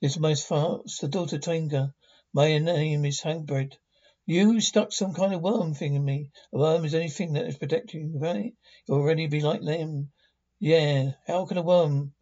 This 0.00 0.16
is 0.16 0.18
my 0.18 0.34
the 0.34 1.08
daughter 1.08 1.38
Tenga. 1.38 1.94
My 2.32 2.58
name 2.58 3.04
is 3.04 3.20
Hangbred. 3.20 3.78
You 4.26 4.60
stuck 4.60 4.92
some 4.92 5.14
kind 5.14 5.32
of 5.32 5.40
worm 5.40 5.72
thing 5.72 5.94
in 5.94 6.04
me. 6.04 6.32
A 6.52 6.58
worm 6.58 6.84
is 6.84 6.94
anything 6.94 7.34
that 7.34 7.46
is 7.46 7.56
protecting 7.56 8.10
you, 8.10 8.18
right? 8.18 8.56
You'll 8.88 8.98
already 8.98 9.28
be 9.28 9.40
like 9.40 9.62
them. 9.62 10.10
Yeah, 10.58 11.12
how 11.28 11.46
can 11.46 11.58
a 11.58 11.62
worm? 11.62 12.12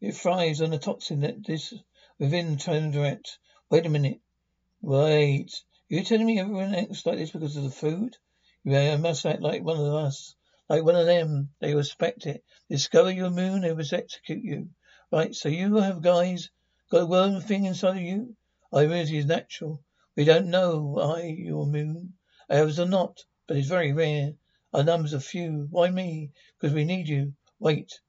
It 0.00 0.14
thrives 0.14 0.62
on 0.62 0.70
the 0.70 0.78
toxin 0.78 1.20
that 1.20 1.48
is 1.48 1.74
within 2.20 2.58
direct. 2.58 3.40
Wait 3.68 3.84
a 3.84 3.88
minute. 3.88 4.20
Wait. 4.80 5.50
You're 5.88 6.04
telling 6.04 6.26
me 6.26 6.38
everyone 6.38 6.76
acts 6.76 7.04
like 7.04 7.18
this 7.18 7.32
because 7.32 7.56
of 7.56 7.64
the 7.64 7.70
food? 7.70 8.16
Yeah, 8.62 8.96
must 8.98 9.26
act 9.26 9.42
like 9.42 9.64
one 9.64 9.80
of 9.80 9.94
us. 9.94 10.36
Like 10.68 10.84
one 10.84 10.94
of 10.94 11.06
them. 11.06 11.50
They 11.60 11.74
respect 11.74 12.24
it. 12.26 12.44
Discover 12.70 13.10
your 13.10 13.30
moon, 13.30 13.62
they 13.62 13.72
will 13.72 13.80
execute 13.80 14.44
you. 14.44 14.70
Right, 15.12 15.32
so 15.36 15.48
you 15.48 15.76
have 15.76 16.02
guys 16.02 16.50
got 16.90 17.02
a 17.02 17.06
worm 17.06 17.40
thing 17.40 17.64
inside 17.64 17.98
of 17.98 18.02
you? 18.02 18.36
I 18.72 18.82
really 18.82 19.18
is 19.18 19.26
natural. 19.26 19.84
We 20.16 20.24
don't 20.24 20.50
know 20.50 20.82
why 20.82 21.22
you're 21.22 21.62
immune. 21.62 22.14
Ours 22.50 22.80
are 22.80 22.88
not, 22.88 23.24
but 23.46 23.56
it's 23.56 23.68
very 23.68 23.92
rare. 23.92 24.34
Our 24.72 24.82
numbers 24.82 25.14
are 25.14 25.20
few. 25.20 25.68
Why 25.70 25.90
me? 25.90 26.32
Because 26.58 26.74
we 26.74 26.84
need 26.84 27.08
you. 27.08 27.34
Wait. 27.60 28.00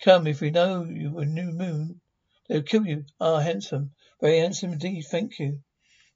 Come, 0.00 0.26
if 0.26 0.40
we 0.40 0.50
know 0.50 0.84
you 0.84 1.18
a 1.18 1.26
new 1.26 1.52
moon, 1.52 2.00
they'll 2.48 2.62
kill 2.62 2.86
you. 2.86 3.04
Ah, 3.20 3.40
handsome. 3.40 3.94
Very 4.18 4.38
handsome 4.38 4.72
indeed, 4.72 5.02
thank 5.02 5.38
you. 5.38 5.62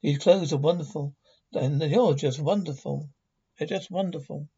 These 0.00 0.18
clothes 0.20 0.54
are 0.54 0.56
wonderful. 0.56 1.14
And 1.52 1.82
you're 1.82 2.14
just 2.14 2.40
wonderful. 2.40 3.10
They're 3.58 3.68
just 3.68 3.90
wonderful. 3.90 4.48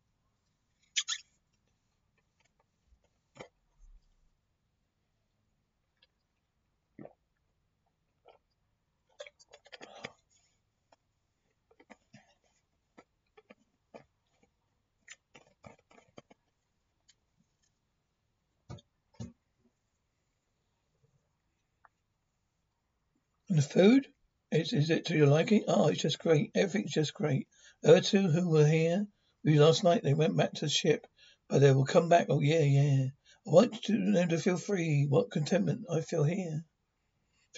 And 23.51 23.59
the 23.59 23.63
food? 23.63 24.07
Is, 24.53 24.73
is 24.73 24.91
it 24.91 25.07
to 25.07 25.17
your 25.17 25.27
liking? 25.27 25.65
Oh, 25.67 25.89
it's 25.89 26.03
just 26.03 26.21
great. 26.21 26.53
Everything's 26.55 26.93
just 26.93 27.13
great. 27.13 27.49
Two 27.83 28.29
who 28.31 28.49
were 28.49 28.67
here 28.67 29.09
you 29.43 29.61
last 29.61 29.83
night, 29.83 30.03
they 30.03 30.15
went 30.15 30.37
back 30.37 30.53
to 30.53 30.67
the 30.67 30.69
ship, 30.69 31.07
but 31.49 31.61
they 31.61 31.73
will 31.73 31.85
come 31.85 32.09
back. 32.09 32.27
Oh, 32.29 32.41
yeah, 32.41 32.63
yeah. 32.63 33.07
I 33.47 33.51
want 33.51 33.85
them 33.87 34.29
to 34.29 34.39
feel 34.39 34.57
free. 34.57 35.07
What 35.09 35.31
contentment 35.31 35.87
I 35.91 36.03
feel 36.03 36.23
here. 36.23 36.65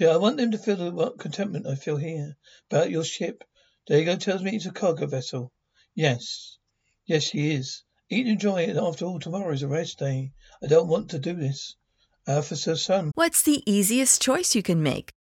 Yeah, 0.01 0.11
I 0.11 0.17
want 0.17 0.39
them 0.39 0.53
to 0.53 0.59
feel 0.59 0.77
the 0.77 0.93
what 0.93 1.19
contentment 1.19 1.67
I 1.67 1.75
feel 1.75 1.99
here 1.99 2.37
about 2.71 2.91
your 2.91 3.05
ship. 3.05 3.45
D'Argo 3.87 4.17
tells 4.17 4.43
me 4.43 4.57
it's 4.57 4.65
a 4.65 4.73
cargo 4.73 5.07
vessel. 5.07 5.53
Yes. 5.95 6.57
Yes, 7.05 7.25
she 7.25 7.51
is. 7.51 7.83
Eat 8.09 8.27
and 8.27 8.35
enjoy 8.35 8.63
it. 8.63 8.77
After 8.77 9.05
all, 9.05 9.21
tomorrow 9.21 9.53
is 9.53 9.63
a 9.63 9.69
rest 9.69 9.99
day. 9.99 10.33
I 10.63 10.69
don't 10.69 10.89
want 10.89 11.11
to 11.11 11.19
do 11.19 11.35
this. 11.35 11.77
Officer 12.27 12.77
Sun. 12.77 13.11
What's 13.15 13.43
the 13.43 13.63
easiest 13.71 14.23
choice 14.23 14.55
you 14.55 14.63
can 14.63 14.83
make? 14.83 15.11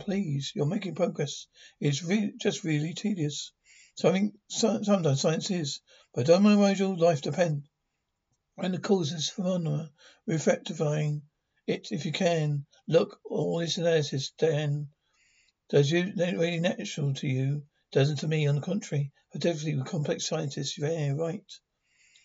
Please, 0.00 0.50
you're 0.56 0.66
making 0.66 0.96
progress. 0.96 1.46
It's 1.78 2.02
re- 2.02 2.34
just 2.36 2.64
really 2.64 2.94
tedious. 2.94 3.52
Something, 3.94 4.32
so, 4.48 4.82
sometimes 4.82 5.20
science 5.20 5.52
is, 5.52 5.82
but 6.12 6.28
on 6.28 6.42
my 6.42 6.56
your 6.72 6.96
life 6.96 7.22
depend. 7.22 7.68
And 8.58 8.74
the 8.74 8.80
causes 8.80 9.30
phenomena, 9.30 9.92
rectifying 10.26 11.22
it 11.68 11.92
if 11.92 12.04
you 12.04 12.10
can. 12.10 12.66
Look, 12.88 13.20
all 13.24 13.60
this 13.60 13.78
analysis, 13.78 14.32
Dan, 14.36 14.88
does 15.68 15.92
you 15.92 16.12
really 16.16 16.58
natural 16.58 17.14
to 17.14 17.28
you? 17.28 17.64
Doesn't 17.92 18.16
to 18.16 18.26
me, 18.26 18.48
on 18.48 18.56
the 18.56 18.60
contrary. 18.60 19.12
Particularly 19.30 19.76
with 19.76 19.86
complex 19.86 20.26
scientists, 20.26 20.76
yeah, 20.76 21.12
right. 21.12 21.52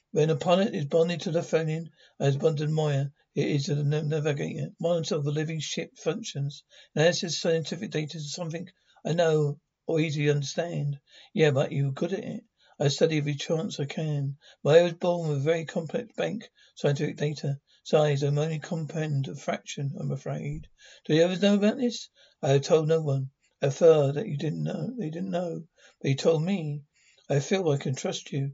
When 0.09 0.31
a 0.31 0.35
pilot 0.35 0.73
is 0.73 0.85
bonded 0.85 1.21
to 1.21 1.31
the 1.31 1.43
phone 1.43 1.91
as 2.19 2.35
bonded 2.35 2.71
Moya, 2.71 3.11
it 3.35 3.47
is 3.47 3.65
to 3.65 3.75
the 3.75 3.83
navigator. 3.83 4.71
Monitor 4.79 5.15
of 5.15 5.23
the 5.23 5.31
living 5.31 5.59
ship 5.59 5.97
functions. 5.97 6.63
Analysis 6.95 7.39
scientific 7.39 7.91
data 7.91 8.17
is 8.17 8.33
something 8.33 8.67
I 9.05 9.13
know 9.13 9.59
or 9.85 9.99
easily 9.99 10.29
understand. 10.29 10.99
Yeah, 11.33 11.51
but 11.51 11.71
you're 11.71 11.91
good 11.91 12.13
at 12.13 12.23
it. 12.23 12.43
I 12.79 12.87
study 12.87 13.17
every 13.17 13.35
chance 13.35 13.79
I 13.79 13.85
can. 13.85 14.37
But 14.63 14.77
I 14.77 14.83
was 14.83 14.93
born 14.93 15.29
with 15.29 15.43
very 15.43 15.65
complex 15.65 16.13
bank 16.15 16.49
scientific 16.75 17.17
data. 17.17 17.59
Size, 17.83 18.23
I'm 18.23 18.37
only 18.37 18.59
comprehend 18.59 19.27
a 19.27 19.35
fraction, 19.35 19.93
I'm 19.99 20.11
afraid. 20.11 20.67
Do 21.05 21.15
you 21.15 21.23
ever 21.23 21.37
know 21.37 21.55
about 21.55 21.77
this? 21.77 22.09
I 22.41 22.49
have 22.49 22.61
told 22.61 22.87
no 22.87 23.01
one. 23.01 23.31
I 23.61 23.69
fear 23.69 24.13
that 24.13 24.27
you 24.27 24.37
didn't 24.37 24.63
know. 24.63 24.93
They 24.97 25.09
didn't 25.09 25.31
know. 25.31 25.63
But 26.01 26.09
you 26.09 26.15
told 26.15 26.43
me. 26.43 26.83
I 27.29 27.39
feel 27.39 27.69
I 27.69 27.77
can 27.77 27.95
trust 27.95 28.31
you. 28.31 28.53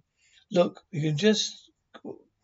Look, 0.51 0.83
we 0.91 1.01
can 1.01 1.17
just, 1.17 1.71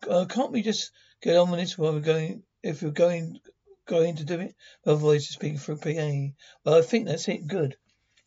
uh, 0.08 0.24
can't 0.26 0.52
we 0.52 0.62
just 0.62 0.90
get 1.22 1.36
on 1.36 1.50
with 1.50 1.60
this 1.60 1.78
while 1.78 1.92
we're 1.92 2.00
going, 2.00 2.42
if 2.62 2.82
we're 2.82 2.90
going, 2.90 3.38
going 3.86 4.16
to 4.16 4.24
do 4.24 4.40
it? 4.40 4.54
My 4.84 4.94
voice 4.94 5.22
is 5.22 5.34
speaking 5.34 5.58
through 5.58 5.76
PA. 5.76 6.34
Well, 6.64 6.78
I 6.78 6.82
think 6.82 7.06
that's 7.06 7.28
it. 7.28 7.46
Good. 7.46 7.76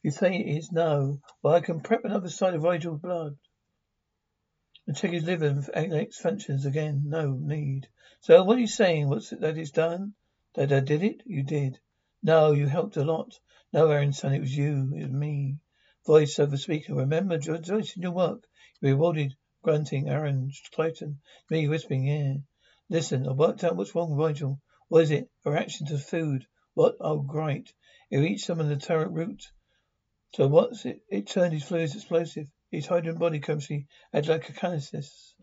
You 0.01 0.11
say 0.11 0.35
it 0.35 0.57
is 0.57 0.71
no. 0.71 1.19
Well, 1.41 1.55
I 1.55 1.59
can 1.59 1.81
prep 1.81 2.05
another 2.05 2.29
side 2.29 2.53
of 2.53 2.63
Rygel's 2.63 3.01
blood. 3.01 3.37
And 4.87 4.95
check 4.95 5.11
his 5.11 5.23
liver 5.23 5.63
and 5.73 5.93
X 5.93 6.19
functions 6.19 6.65
again. 6.65 7.03
No 7.07 7.31
need. 7.31 7.87
So 8.21 8.43
what 8.43 8.57
are 8.57 8.61
you 8.61 8.67
saying? 8.67 9.09
What's 9.09 9.31
it 9.31 9.41
that 9.41 9.57
is 9.57 9.71
done? 9.71 10.13
That 10.53 10.71
I 10.71 10.79
did 10.79 11.03
it? 11.03 11.21
You 11.25 11.43
did. 11.43 11.79
No, 12.23 12.53
you 12.53 12.67
helped 12.67 12.97
a 12.97 13.03
lot. 13.03 13.33
No, 13.73 13.87
Aeryn, 13.87 14.13
son, 14.13 14.33
it 14.33 14.39
was 14.39 14.55
you. 14.55 14.93
It 14.95 15.03
was 15.03 15.11
me. 15.11 15.57
Voice 16.05 16.39
over 16.39 16.55
speaker. 16.55 16.95
Remember, 16.95 17.37
Joyce, 17.37 17.95
in 17.95 18.03
your 18.03 18.11
work. 18.11 18.43
You 18.79 18.89
rewarded 18.89 19.35
grunting, 19.63 20.05
Aeryn, 20.05 20.51
Clayton. 20.71 21.19
Me 21.49 21.67
whispering, 21.67 22.05
yeah. 22.05 22.33
Listen, 22.89 23.27
I 23.27 23.31
worked 23.31 23.63
out 23.63 23.75
what's 23.75 23.95
wrong 23.95 24.15
with 24.15 24.37
Rygel. 24.37 24.59
What 24.89 25.03
is 25.03 25.11
it? 25.11 25.29
A 25.43 25.51
reaction 25.51 25.87
to 25.87 25.97
food. 25.97 26.45
What? 26.75 26.95
Oh, 26.99 27.19
great. 27.19 27.73
He 28.09 28.17
eats 28.17 28.45
some 28.45 28.59
of 28.59 28.67
the 28.67 28.75
turret 28.75 29.11
root. 29.11 29.41
So 30.35 30.47
what's 30.47 30.85
it? 30.85 31.01
It 31.09 31.27
turned 31.27 31.53
his 31.53 31.63
fluids 31.63 31.95
explosive. 31.95 32.47
His 32.69 32.85
hydrogen 32.85 33.17
body 33.17 33.39
chemistry 33.39 33.87
had 34.13 34.27
like 34.27 34.49
a 34.49 34.53
catalyst. 34.53 35.35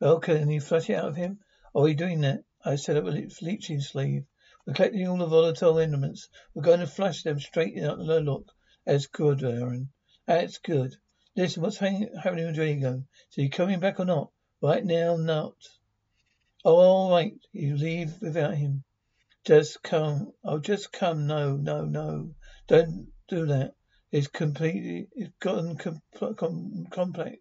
Well, 0.00 0.18
can 0.18 0.50
you 0.50 0.60
flush 0.60 0.90
it 0.90 0.94
out 0.94 1.08
of 1.08 1.16
him? 1.16 1.38
Oh, 1.74 1.82
are 1.82 1.84
we 1.84 1.94
doing 1.94 2.22
that? 2.22 2.42
I 2.64 2.74
set 2.76 2.96
up 2.96 3.04
a 3.04 3.28
leaching 3.42 3.80
sleeve. 3.80 4.24
We're 4.66 4.74
collecting 4.74 5.06
all 5.06 5.18
the 5.18 5.26
volatile 5.26 5.78
elements. 5.78 6.28
We're 6.54 6.62
going 6.62 6.80
to 6.80 6.86
flush 6.86 7.22
them 7.22 7.38
straight 7.38 7.80
out 7.82 7.98
the 7.98 8.20
look. 8.20 8.50
That's 8.84 9.06
good, 9.06 9.38
Aeryn. 9.40 9.88
That's 10.26 10.58
good. 10.58 10.96
Listen, 11.36 11.62
what's 11.62 11.78
happening 11.78 12.46
with 12.46 12.56
D'Argo? 12.56 13.04
Is 13.30 13.34
he 13.34 13.48
coming 13.48 13.80
back 13.80 14.00
or 14.00 14.04
not? 14.04 14.30
Right 14.60 14.84
now, 14.84 15.16
not. 15.16 15.54
Oh, 16.64 16.76
all 16.76 17.10
right. 17.10 17.34
You 17.52 17.76
leave 17.76 18.20
without 18.20 18.54
him. 18.54 18.84
Just 19.44 19.82
come. 19.82 20.32
Oh, 20.44 20.58
just 20.58 20.92
come. 20.92 21.26
No, 21.26 21.56
no, 21.56 21.84
no. 21.84 22.34
Don't 22.68 23.08
do 23.28 23.46
that. 23.46 23.72
It's 24.12 24.28
completely, 24.28 25.08
it's 25.12 25.32
gotten 25.40 25.76
com- 25.76 26.02
com- 26.36 26.86
complex. 26.90 27.38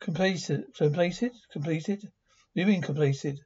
Completed, 0.00 0.64
completed, 0.76 1.32
completed. 1.52 2.02
You 2.54 2.66
mean 2.66 2.82
completed? 2.82 3.38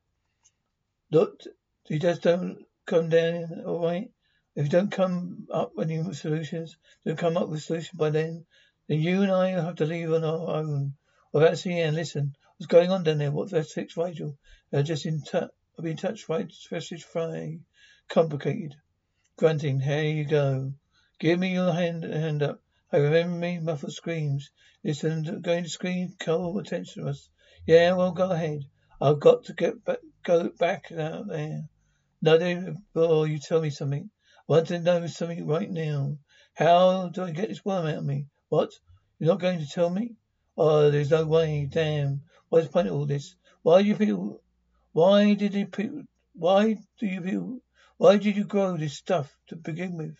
Look, 1.10 1.40
you 1.88 1.98
just 1.98 2.22
don't 2.22 2.64
come 2.86 3.10
down, 3.10 3.62
all 3.66 3.82
right? 3.82 4.10
If 4.56 4.64
you 4.64 4.70
don't 4.70 4.90
come 4.90 5.46
up 5.52 5.72
with 5.76 6.16
solutions, 6.16 6.76
don't 7.04 7.18
come 7.18 7.36
up 7.36 7.48
with 7.48 7.62
solutions 7.62 7.98
by 7.98 8.10
then, 8.10 8.46
then 8.88 9.00
you 9.00 9.22
and 9.22 9.30
I 9.30 9.48
have 9.50 9.76
to 9.76 9.84
leave 9.84 10.12
on 10.12 10.24
our 10.24 10.56
own. 10.56 10.94
Well, 11.32 11.42
that's 11.42 11.62
the 11.62 11.78
end. 11.78 11.96
Listen, 11.96 12.34
what's 12.64 12.72
going 12.72 12.90
on 12.90 13.02
down 13.02 13.18
there? 13.18 13.30
What's 13.30 13.52
that 13.52 13.66
six 13.66 13.94
Rygel? 13.94 14.38
They're 14.70 14.80
uh, 14.80 14.84
just 14.84 15.04
in 15.04 15.20
touch. 15.20 15.50
I've 15.78 15.84
been 15.84 15.98
touched 15.98 16.30
right, 16.30 16.48
especially 16.48 16.96
Friday. 16.96 17.60
Complicated. 18.08 18.74
Grunting, 19.36 19.80
here 19.80 20.04
you 20.04 20.24
go. 20.24 20.72
Give 21.20 21.38
me 21.38 21.52
your 21.52 21.74
hand 21.74 22.04
hand 22.04 22.42
up. 22.42 22.62
I 22.90 22.96
remember 22.96 23.36
me, 23.36 23.58
muffled 23.58 23.92
screams. 23.92 24.50
Listen, 24.82 25.42
going 25.42 25.64
to 25.64 25.68
scream, 25.68 26.14
call 26.18 26.58
attention 26.58 27.02
to 27.02 27.10
us. 27.10 27.28
Yeah, 27.66 27.92
well, 27.92 28.12
go 28.12 28.30
ahead. 28.30 28.62
I've 28.98 29.20
got 29.20 29.44
to 29.44 29.52
get 29.52 29.84
back, 29.84 29.98
go 30.22 30.48
back 30.48 30.90
out 30.90 31.28
there. 31.28 31.68
No, 32.22 32.76
oh, 32.96 33.24
you 33.24 33.40
tell 33.40 33.60
me 33.60 33.68
something. 33.68 34.08
I 34.48 34.52
want 34.52 34.68
to 34.68 34.78
know 34.78 35.06
something 35.06 35.46
right 35.46 35.70
now. 35.70 36.16
How 36.54 37.10
do 37.10 37.24
I 37.24 37.30
get 37.32 37.50
this 37.50 37.62
worm 37.62 37.84
out 37.84 37.98
of 37.98 38.04
me? 38.06 38.24
What? 38.48 38.70
You're 39.18 39.32
not 39.32 39.40
going 39.40 39.58
to 39.58 39.68
tell 39.68 39.90
me? 39.90 40.16
Oh, 40.56 40.90
there's 40.90 41.10
no 41.10 41.26
way. 41.26 41.66
Damn. 41.68 42.22
What's 42.48 42.66
the 42.66 42.72
point 42.72 42.86
of 42.86 42.94
all 42.94 43.06
this? 43.06 43.34
Why 43.62 43.82
do 43.82 43.88
you 43.88 43.96
feel? 43.96 44.40
Why 44.92 45.34
did 45.34 45.54
you 45.54 45.66
feel? 45.66 46.02
Why 46.34 46.76
do 47.00 47.06
you 47.06 47.20
feel? 47.20 47.58
Why 47.96 48.18
did 48.18 48.36
you 48.36 48.44
grow 48.44 48.76
this 48.76 48.94
stuff 48.96 49.36
to 49.48 49.56
begin 49.56 49.96
with? 49.96 50.16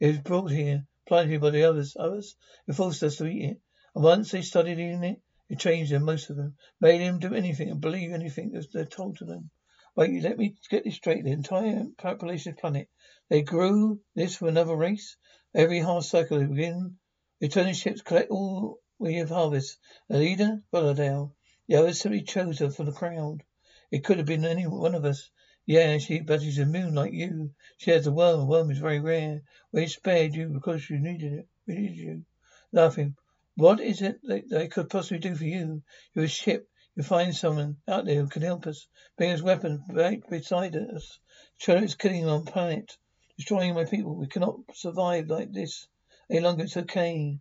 It 0.00 0.06
was 0.06 0.18
brought 0.20 0.50
here, 0.50 0.86
planted 1.06 1.42
by 1.42 1.50
the 1.50 1.64
others, 1.64 1.96
others 1.98 2.34
who 2.66 2.72
forced 2.72 3.02
us 3.02 3.16
to 3.16 3.26
eat 3.26 3.50
it. 3.50 3.60
And 3.94 4.02
once 4.02 4.30
they 4.30 4.40
started 4.40 4.78
eating 4.78 5.04
it, 5.04 5.20
it 5.50 5.58
changed 5.58 5.92
them, 5.92 6.04
most 6.04 6.30
of 6.30 6.36
them. 6.36 6.56
Made 6.80 7.02
them 7.02 7.18
do 7.18 7.34
anything 7.34 7.70
and 7.70 7.80
believe 7.82 8.12
anything 8.12 8.52
that 8.52 8.72
they're 8.72 8.86
told 8.86 9.18
to 9.18 9.26
them. 9.26 9.50
Wait, 9.96 10.22
let 10.22 10.38
me 10.38 10.56
get 10.70 10.84
this 10.84 10.94
straight. 10.94 11.24
The 11.24 11.32
entire 11.32 11.84
population 11.98 12.50
of 12.50 12.56
the 12.56 12.60
planet 12.60 12.88
They 13.28 13.42
grew 13.42 14.00
this 14.14 14.36
from 14.36 14.48
another 14.48 14.74
race. 14.74 15.16
Every 15.54 15.80
half 15.80 16.04
cycle 16.04 16.38
they 16.38 16.46
begin. 16.46 16.96
Returning 17.40 17.74
ships 17.74 18.00
collect 18.00 18.30
all 18.30 18.78
we 18.98 19.14
have 19.14 19.30
harvest. 19.30 19.78
The 20.08 20.18
leader, 20.18 20.62
Bolladale. 20.72 21.32
The 21.66 21.76
others 21.76 22.00
simply 22.00 22.22
chose 22.22 22.58
her 22.60 22.70
from 22.70 22.86
the 22.86 22.92
crowd. 22.92 23.42
It 23.90 24.04
could 24.04 24.18
have 24.18 24.26
been 24.26 24.44
any 24.44 24.66
one 24.66 24.94
of 24.94 25.04
us. 25.04 25.30
Yeah, 25.66 25.98
she, 25.98 26.20
but 26.20 26.42
she's 26.42 26.58
immune 26.58 26.94
like 26.94 27.12
you. 27.12 27.54
She 27.78 27.90
has 27.90 28.06
a 28.06 28.12
worm. 28.12 28.40
A 28.40 28.44
worm 28.44 28.70
is 28.70 28.78
very 28.78 29.00
rare. 29.00 29.42
We 29.72 29.86
spared 29.86 30.34
you 30.34 30.48
because 30.48 30.88
you 30.90 30.98
needed 30.98 31.32
it. 31.32 31.48
We 31.66 31.74
needed 31.74 31.96
you. 31.96 32.24
Laughing. 32.70 33.16
What 33.56 33.80
is 33.80 34.02
it 34.02 34.20
that 34.24 34.48
they 34.50 34.68
could 34.68 34.90
possibly 34.90 35.18
do 35.18 35.34
for 35.34 35.44
you? 35.44 35.82
You're 36.12 36.26
a 36.26 36.28
ship. 36.28 36.68
You 36.96 37.02
find 37.02 37.34
someone 37.34 37.78
out 37.88 38.04
there 38.04 38.20
who 38.20 38.28
can 38.28 38.42
help 38.42 38.66
us. 38.66 38.86
Bring 39.16 39.32
us 39.32 39.42
weapons 39.42 39.80
right 39.90 40.22
beside 40.28 40.76
us. 40.76 41.18
China 41.58 41.88
killing 41.88 42.28
our 42.28 42.42
planet. 42.42 42.96
Destroying 43.36 43.74
my 43.74 43.84
people. 43.84 44.14
We 44.16 44.26
cannot 44.26 44.60
survive 44.74 45.28
like 45.28 45.52
this. 45.52 45.88
Any 46.30 46.40
longer. 46.40 46.64
It's 46.64 46.76
okay. 46.76 47.38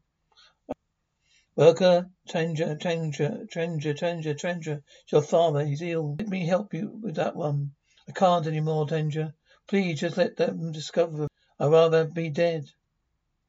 Worker, 1.56 2.10
Tenga, 2.28 2.76
Tenga, 2.78 3.46
Tenga, 3.46 3.94
Tenga, 3.94 4.34
Tenga. 4.34 4.82
It's 5.04 5.12
your 5.12 5.22
father. 5.22 5.64
He's 5.64 5.84
ill. 5.84 6.16
Let 6.18 6.28
me 6.28 6.48
help 6.48 6.74
you 6.74 7.00
with 7.00 7.14
that 7.18 7.36
one. 7.36 7.76
I 8.10 8.12
can't 8.12 8.48
any 8.48 8.60
more, 8.60 8.88
Tenga. 8.88 9.36
Please 9.68 10.00
just 10.00 10.18
let 10.18 10.36
them 10.36 10.72
discover. 10.72 11.28
I'd 11.60 11.72
rather 11.72 12.06
be 12.06 12.30
dead. 12.30 12.72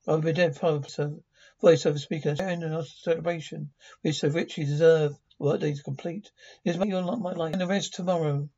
I'd 0.06 0.20
be 0.20 0.34
dead, 0.34 0.54
father. 0.54 0.86
So, 0.86 1.22
voice 1.62 1.86
over 1.86 1.98
speaker. 1.98 2.36
And 2.38 2.62
a 2.62 2.84
celebration. 2.84 3.70
which 4.02 4.18
so 4.18 4.28
richly 4.28 4.66
deserve. 4.66 5.16
Work 5.38 5.62
day's 5.62 5.80
complete. 5.80 6.30
This 6.62 6.76
may 6.76 6.88
not 6.88 7.20
my 7.20 7.32
life. 7.32 7.52
And 7.52 7.62
the 7.62 7.66
rest 7.66 7.94
tomorrow. 7.94 8.50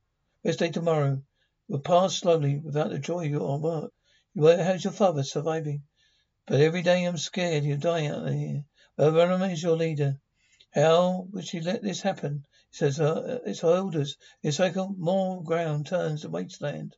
Rest 0.44 0.58
day 0.58 0.70
tomorrow. 0.70 1.22
Will 1.68 1.78
pass 1.78 2.16
slowly 2.16 2.58
without 2.58 2.90
the 2.90 2.98
joy 2.98 3.26
of 3.26 3.30
your 3.30 3.60
work. 3.60 3.92
You 4.34 4.42
won't 4.42 4.82
your 4.82 4.92
father 4.92 5.22
surviving? 5.22 5.84
But 6.46 6.60
every 6.60 6.82
day 6.82 7.04
I'm 7.04 7.16
scared 7.16 7.62
he'll 7.62 7.76
die 7.76 8.06
out 8.08 8.24
there. 8.24 8.64
Venom 8.98 9.42
is 9.42 9.62
your 9.62 9.76
leader. 9.76 10.18
How 10.74 11.28
would 11.32 11.46
she 11.46 11.60
let 11.60 11.82
this 11.82 12.02
happen? 12.02 12.46
He 12.70 12.76
says 12.78 13.00
uh, 13.00 13.40
it's 13.46 13.64
orders. 13.64 14.16
The 14.42 14.52
cycle 14.52 14.94
more 14.98 15.42
ground 15.42 15.86
turns 15.86 16.22
to 16.22 16.28
wasteland 16.28 16.96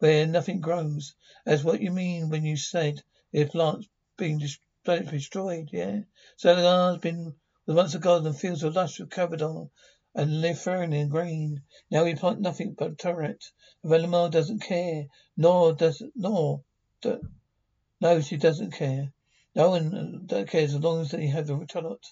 where 0.00 0.26
nothing 0.26 0.60
grows. 0.60 1.14
That's 1.44 1.64
what 1.64 1.80
you 1.80 1.90
mean 1.90 2.28
when 2.28 2.44
you 2.44 2.56
said 2.56 3.02
the 3.32 3.46
plants 3.46 3.88
being 4.16 4.38
destroyed, 4.38 5.70
yeah? 5.72 6.00
Saligar's 6.36 6.98
been 6.98 7.34
was 7.66 7.76
once 7.76 7.94
a 7.94 7.98
garden 7.98 8.32
fields 8.32 8.62
of 8.62 8.74
lush 8.74 9.00
with 9.00 9.10
cavador 9.10 9.70
and 10.14 10.42
Lifernian 10.42 11.08
grain. 11.08 11.62
Now 11.90 12.04
we 12.04 12.14
plant 12.14 12.40
nothing 12.40 12.74
but 12.78 12.98
turret. 12.98 13.44
Volmae 13.84 14.30
doesn't 14.30 14.60
care, 14.60 15.06
nor 15.36 15.74
does 15.74 16.02
nor 16.14 16.62
do, 17.02 17.20
no, 18.00 18.20
she 18.20 18.36
doesn't 18.36 18.72
care. 18.72 19.12
No 19.58 19.70
one 19.70 20.28
cares 20.46 20.72
as 20.72 20.80
long 20.80 21.00
as 21.00 21.10
they 21.10 21.26
have 21.26 21.48
the 21.48 21.66
talent. 21.66 22.06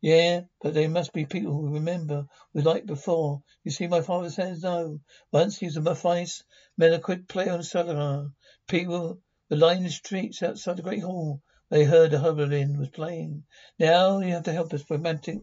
Yeah, 0.00 0.42
but 0.60 0.72
there 0.72 0.88
must 0.88 1.12
be 1.12 1.26
people 1.26 1.52
who 1.52 1.74
remember 1.74 2.28
we 2.54 2.62
like 2.62 2.86
before. 2.86 3.42
You 3.64 3.72
see, 3.72 3.88
my 3.88 4.02
father 4.02 4.30
says 4.30 4.62
no. 4.62 5.00
Once 5.32 5.58
he 5.58 5.66
was 5.66 5.76
a 5.76 5.80
Matthias, 5.80 6.44
men 6.76 7.00
quit 7.00 7.26
play 7.26 7.48
on 7.48 7.64
Salar. 7.64 8.30
People 8.68 9.20
were 9.50 9.56
lying 9.56 9.82
the 9.82 9.90
streets 9.90 10.44
outside 10.44 10.76
the 10.76 10.82
great 10.82 11.02
hall. 11.02 11.42
They 11.70 11.82
heard 11.82 12.12
the 12.12 12.18
Hobelin 12.18 12.78
was 12.78 12.90
playing. 12.90 13.42
Now 13.80 14.20
you 14.20 14.34
have 14.34 14.44
to 14.44 14.52
help 14.52 14.72
us. 14.72 14.88
Romantic, 14.88 15.40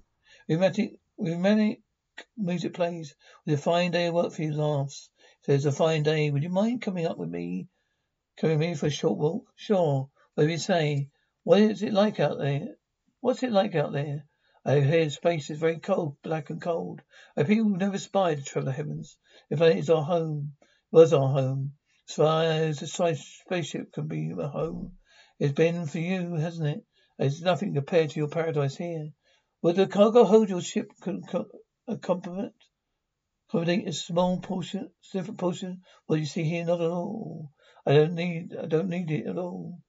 romantic, 0.48 0.94
romantic 1.18 1.82
music 2.38 2.74
plays. 2.74 3.16
With 3.46 3.60
a 3.60 3.62
fine 3.62 3.92
day 3.92 4.06
of 4.06 4.14
work 4.14 4.32
for 4.32 4.44
you, 4.44 4.54
laughs. 4.54 5.10
Says 5.46 5.66
a 5.66 5.74
fine 5.74 6.04
day. 6.04 6.32
Would 6.32 6.44
you 6.44 6.50
mind 6.50 6.82
coming 6.82 7.06
up 7.06 7.18
with 7.18 7.30
me? 7.30 7.68
Coming 8.38 8.60
with 8.60 8.70
me 8.70 8.76
for 8.76 8.86
a 8.86 8.90
short 8.90 9.18
walk? 9.18 9.44
Sure. 9.58 10.10
What 10.36 10.46
do 10.46 10.50
you 10.50 10.58
say? 10.58 11.10
What 11.50 11.62
is 11.62 11.82
it 11.82 11.94
like 11.94 12.20
out 12.20 12.38
there? 12.38 12.76
What's 13.22 13.42
it 13.42 13.52
like 13.52 13.74
out 13.74 13.92
there? 13.92 14.28
I 14.64 14.82
hear 14.82 15.10
space 15.10 15.50
is 15.50 15.58
very 15.58 15.80
cold, 15.80 16.18
black 16.22 16.52
and 16.52 16.62
cold. 16.62 17.02
I 17.36 17.42
people 17.42 17.72
never 17.72 17.98
spied 17.98 18.46
travel 18.46 18.68
the 18.68 18.72
heavens. 18.72 19.18
The 19.50 19.58
planet 19.58 19.78
is 19.78 19.90
our 19.90 20.04
home, 20.04 20.54
was 20.92 21.12
our 21.12 21.28
home. 21.28 21.74
As 22.08 22.14
far 22.14 22.44
as 22.44 22.84
a 22.84 23.16
spaceship 23.16 23.94
can 23.94 24.08
be 24.08 24.32
a 24.38 24.48
home. 24.48 25.00
It's 25.40 25.54
been 25.54 25.88
for 25.88 25.98
you, 25.98 26.36
hasn't 26.36 26.68
it? 26.68 26.86
It's 27.18 27.42
nothing 27.42 27.74
compared 27.74 28.12
to 28.12 28.20
your 28.20 28.30
paradise 28.30 28.78
here. 28.78 29.10
Would 29.64 29.78
the 29.78 29.88
cargo 29.88 30.26
hold 30.26 30.52
your 30.52 30.62
ship 30.62 30.92
accommodate? 31.88 32.54
Accommodate 33.48 33.88
a 33.88 33.94
small 33.94 34.40
portion, 34.40 34.92
different 35.12 35.40
portion? 35.40 35.82
What 36.06 36.20
you 36.20 36.28
see 36.28 36.44
here, 36.44 36.66
not 36.66 36.80
at 36.80 36.92
all. 36.92 37.54
I 37.88 37.94
don't 37.94 38.14
need, 38.14 38.56
I 38.56 38.68
don't 38.68 38.90
need 38.90 39.10
it 39.10 39.26
at 39.26 39.40
all. 39.40 39.82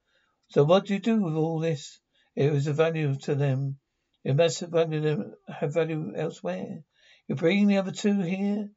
So 0.51 0.65
what 0.65 0.87
do 0.87 0.95
you 0.95 0.99
do 0.99 1.23
with 1.23 1.35
all 1.35 1.61
this? 1.61 2.01
It 2.35 2.53
was 2.53 2.67
of 2.67 2.75
value 2.77 3.15
to 3.15 3.37
them. 3.37 3.79
It 4.25 4.35
must 4.35 4.59
have 4.61 4.71
value, 4.71 5.33
have 5.49 5.75
value 5.75 6.13
elsewhere. 6.17 6.83
You 7.29 7.37
bring 7.37 7.69
the 7.69 7.79
other 7.79 7.93
two 7.93 8.21
here 8.21 8.69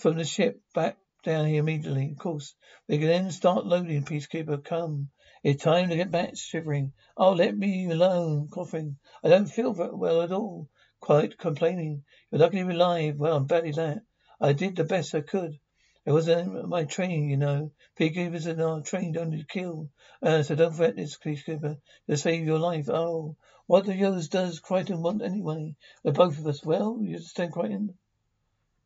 from 0.00 0.18
the 0.18 0.24
ship 0.24 0.60
back 0.74 0.98
down 1.22 1.46
here 1.46 1.60
immediately. 1.60 2.10
Of 2.10 2.18
course, 2.18 2.54
we 2.88 2.98
can 2.98 3.06
then 3.06 3.30
start 3.30 3.64
loading. 3.64 4.04
Peacekeeper, 4.04 4.62
come. 4.62 5.08
It's 5.42 5.62
time 5.62 5.88
to 5.88 5.96
get 5.96 6.10
back. 6.10 6.36
Shivering. 6.36 6.92
Oh, 7.16 7.32
let 7.32 7.56
me 7.56 7.90
alone. 7.90 8.48
Coughing. 8.48 8.98
I 9.24 9.30
don't 9.30 9.46
feel 9.46 9.72
very 9.72 9.94
well 9.94 10.20
at 10.20 10.32
all. 10.32 10.68
Quite 11.00 11.38
complaining. 11.38 12.04
You're 12.30 12.42
lucky 12.42 12.58
to 12.58 12.66
be 12.66 12.74
alive. 12.74 13.16
Well, 13.16 13.38
I'm 13.38 13.46
badly 13.46 13.72
that. 13.72 14.02
I 14.38 14.52
did 14.52 14.76
the 14.76 14.84
best 14.84 15.14
I 15.14 15.22
could. 15.22 15.58
It 16.06 16.12
wasn't 16.12 16.68
my 16.68 16.84
training, 16.84 17.30
you 17.30 17.38
know. 17.38 17.70
Peacekeepers 17.98 18.46
are 18.46 18.54
not 18.54 18.84
trained 18.84 19.16
only 19.16 19.38
to 19.38 19.46
kill. 19.46 19.88
Uh, 20.22 20.42
so 20.42 20.54
don't 20.54 20.74
forget 20.74 20.96
this, 20.96 21.16
peacekeeper, 21.16 21.78
to 22.08 22.16
save 22.18 22.44
your 22.44 22.58
life. 22.58 22.90
Oh, 22.90 23.36
what 23.66 23.86
the 23.86 24.04
others 24.04 24.28
does 24.28 24.60
Crichton 24.60 25.00
want 25.00 25.22
anyway? 25.22 25.76
The 26.02 26.12
both 26.12 26.38
of 26.38 26.46
us. 26.46 26.62
Well, 26.62 26.98
you 27.00 27.16
understand 27.16 27.52
Crichton? 27.52 27.96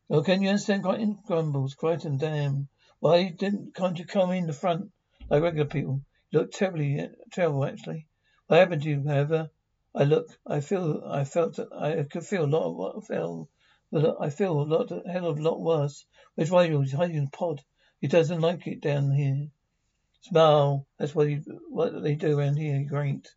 Oh, 0.09 0.23
can 0.23 0.43
you 0.43 0.51
understand 0.51 0.85
Crichton? 0.85 1.19
Grumbles. 1.27 1.75
Crichton, 1.75 2.19
damn. 2.19 2.69
Why 3.01 3.31
didn't, 3.31 3.75
can't 3.75 3.99
you 3.99 4.07
come 4.07 4.31
in 4.31 4.47
the 4.47 4.53
front 4.53 4.93
like 5.29 5.43
regular 5.43 5.69
people? 5.69 6.03
You 6.31 6.39
look 6.39 6.53
terribly, 6.53 7.09
terrible, 7.33 7.65
actually. 7.65 8.07
What 8.47 8.61
happened 8.61 8.83
to 8.83 8.91
you, 8.91 9.05
however? 9.09 9.51
I 9.93 10.05
look, 10.05 10.29
I 10.47 10.61
feel, 10.61 11.03
I 11.05 11.25
felt, 11.25 11.57
that 11.57 11.73
I 11.73 12.05
could 12.05 12.25
feel 12.25 12.45
a 12.45 12.47
lot 12.47 12.71
of 12.71 12.77
what 12.77 12.97
I 12.97 13.01
felt 13.01 13.49
but 13.91 14.17
I 14.21 14.31
feel 14.31 14.61
a 14.61 14.63
lot, 14.63 14.91
a 14.91 15.09
hell 15.11 15.27
of 15.27 15.39
a 15.39 15.43
lot 15.43 15.61
worse. 15.61 16.05
Where's 16.35 16.51
Rygel? 16.51 16.83
He's 16.83 16.93
hiding 16.93 17.17
in 17.17 17.25
the 17.25 17.31
pod. 17.31 17.63
He 18.01 18.07
doesn't 18.07 18.41
like 18.41 18.67
it 18.67 18.81
down 18.81 19.11
here. 19.11 19.49
Smile. 20.23 20.87
That's 20.99 21.15
what, 21.15 21.29
what 21.71 22.03
they 22.03 22.15
do 22.15 22.39
around 22.39 22.57
here. 22.57 22.85
Great. 22.89 23.29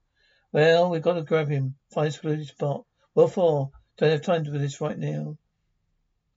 Well, 0.51 0.89
we've 0.89 1.01
got 1.01 1.13
to 1.13 1.23
grab 1.23 1.49
him. 1.49 1.75
Find 1.93 2.09
a 2.09 2.11
secluded 2.11 2.47
spot. 2.47 2.85
What 3.13 3.31
for? 3.31 3.71
Don't 3.97 4.11
have 4.11 4.21
time 4.21 4.45
for 4.45 4.51
this 4.51 4.81
right 4.81 4.97
now. 4.97 5.37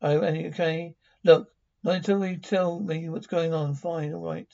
Oh, 0.02 0.20
any 0.20 0.48
okay? 0.48 0.94
Look, 1.24 1.48
not 1.82 1.96
until 1.96 2.24
you 2.24 2.38
tell 2.38 2.78
me 2.78 3.08
what's 3.08 3.26
going 3.26 3.52
on. 3.52 3.74
Fine, 3.74 4.14
all 4.14 4.20
right. 4.20 4.48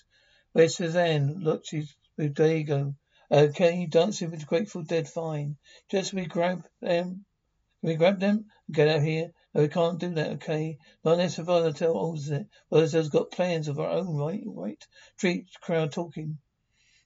Where's 0.53 0.77
Suzanne? 0.77 1.41
Look, 1.41 1.63
she's 1.65 1.95
with 2.17 2.35
D'Argo. 2.35 2.95
Okay, 3.31 3.87
dancing 3.87 4.31
with 4.31 4.41
the 4.41 4.47
Grateful 4.47 4.83
Dead. 4.83 5.09
Fine. 5.09 5.57
Just 5.91 6.13
we 6.13 6.27
grab 6.27 6.65
them. 6.81 7.25
Can 7.81 7.89
we 7.89 7.97
grab 7.97 8.19
them? 8.19 8.47
Get 8.71 8.89
out 8.89 9.03
here. 9.03 9.33
No, 9.53 9.63
we 9.63 9.69
can't 9.69 9.99
do 9.99 10.15
that, 10.15 10.31
okay? 10.35 10.79
Not 11.05 11.15
unless 11.15 11.37
Volatile 11.37 11.97
orders 11.97 12.31
it. 12.31 12.47
Volatile's 12.71 13.09
got 13.09 13.33
plans 13.33 13.67
of 13.67 13.77
her 13.77 13.87
own, 13.87 14.17
right? 14.17 14.43
Right? 14.47 14.87
Street 15.17 15.49
crowd 15.61 15.93
talking. 15.93 16.39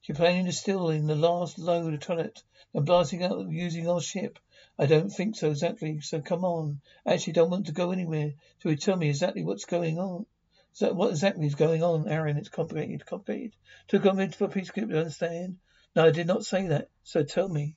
She's 0.03 0.17
planning 0.17 0.45
to 0.45 0.53
steal 0.53 0.91
in 0.91 1.07
the 1.07 1.15
last 1.15 1.59
load 1.59 1.95
of 1.95 2.01
toilet 2.01 2.43
and 2.75 2.85
blasting 2.85 3.23
out 3.23 3.49
using 3.49 3.89
our 3.89 4.03
ship. 4.03 4.39
I 4.79 4.85
don't 4.85 5.09
think 5.09 5.37
so 5.37 5.51
exactly, 5.51 6.01
so 6.03 6.21
come 6.21 6.45
on. 6.45 6.83
I 7.07 7.15
actually 7.15 7.33
don't 7.33 7.51
want 7.51 7.67
to 7.67 7.73
go 7.73 7.93
anywhere. 7.93 8.35
So 8.59 8.75
tell 8.75 8.97
me 8.97 9.09
exactly 9.09 9.43
what's 9.45 9.65
going 9.65 9.99
on. 9.99 10.27
So 10.75 10.93
what 10.93 11.11
exactly 11.11 11.47
is 11.47 11.55
going 11.55 11.83
on, 11.83 12.05
Aeryn? 12.05 12.37
It's 12.37 12.51
complicated, 12.51 13.07
complicated. 13.07 13.57
Too 13.89 14.01
complicated 14.01 14.35
for 14.35 14.45
a 14.45 14.49
peacekeeper 14.49 14.91
to 14.91 14.99
understand. 14.99 15.57
No, 15.97 16.05
I 16.05 16.11
did 16.11 16.27
not 16.27 16.45
say 16.45 16.67
that. 16.67 16.91
So 17.05 17.23
tell 17.23 17.49
me. 17.49 17.77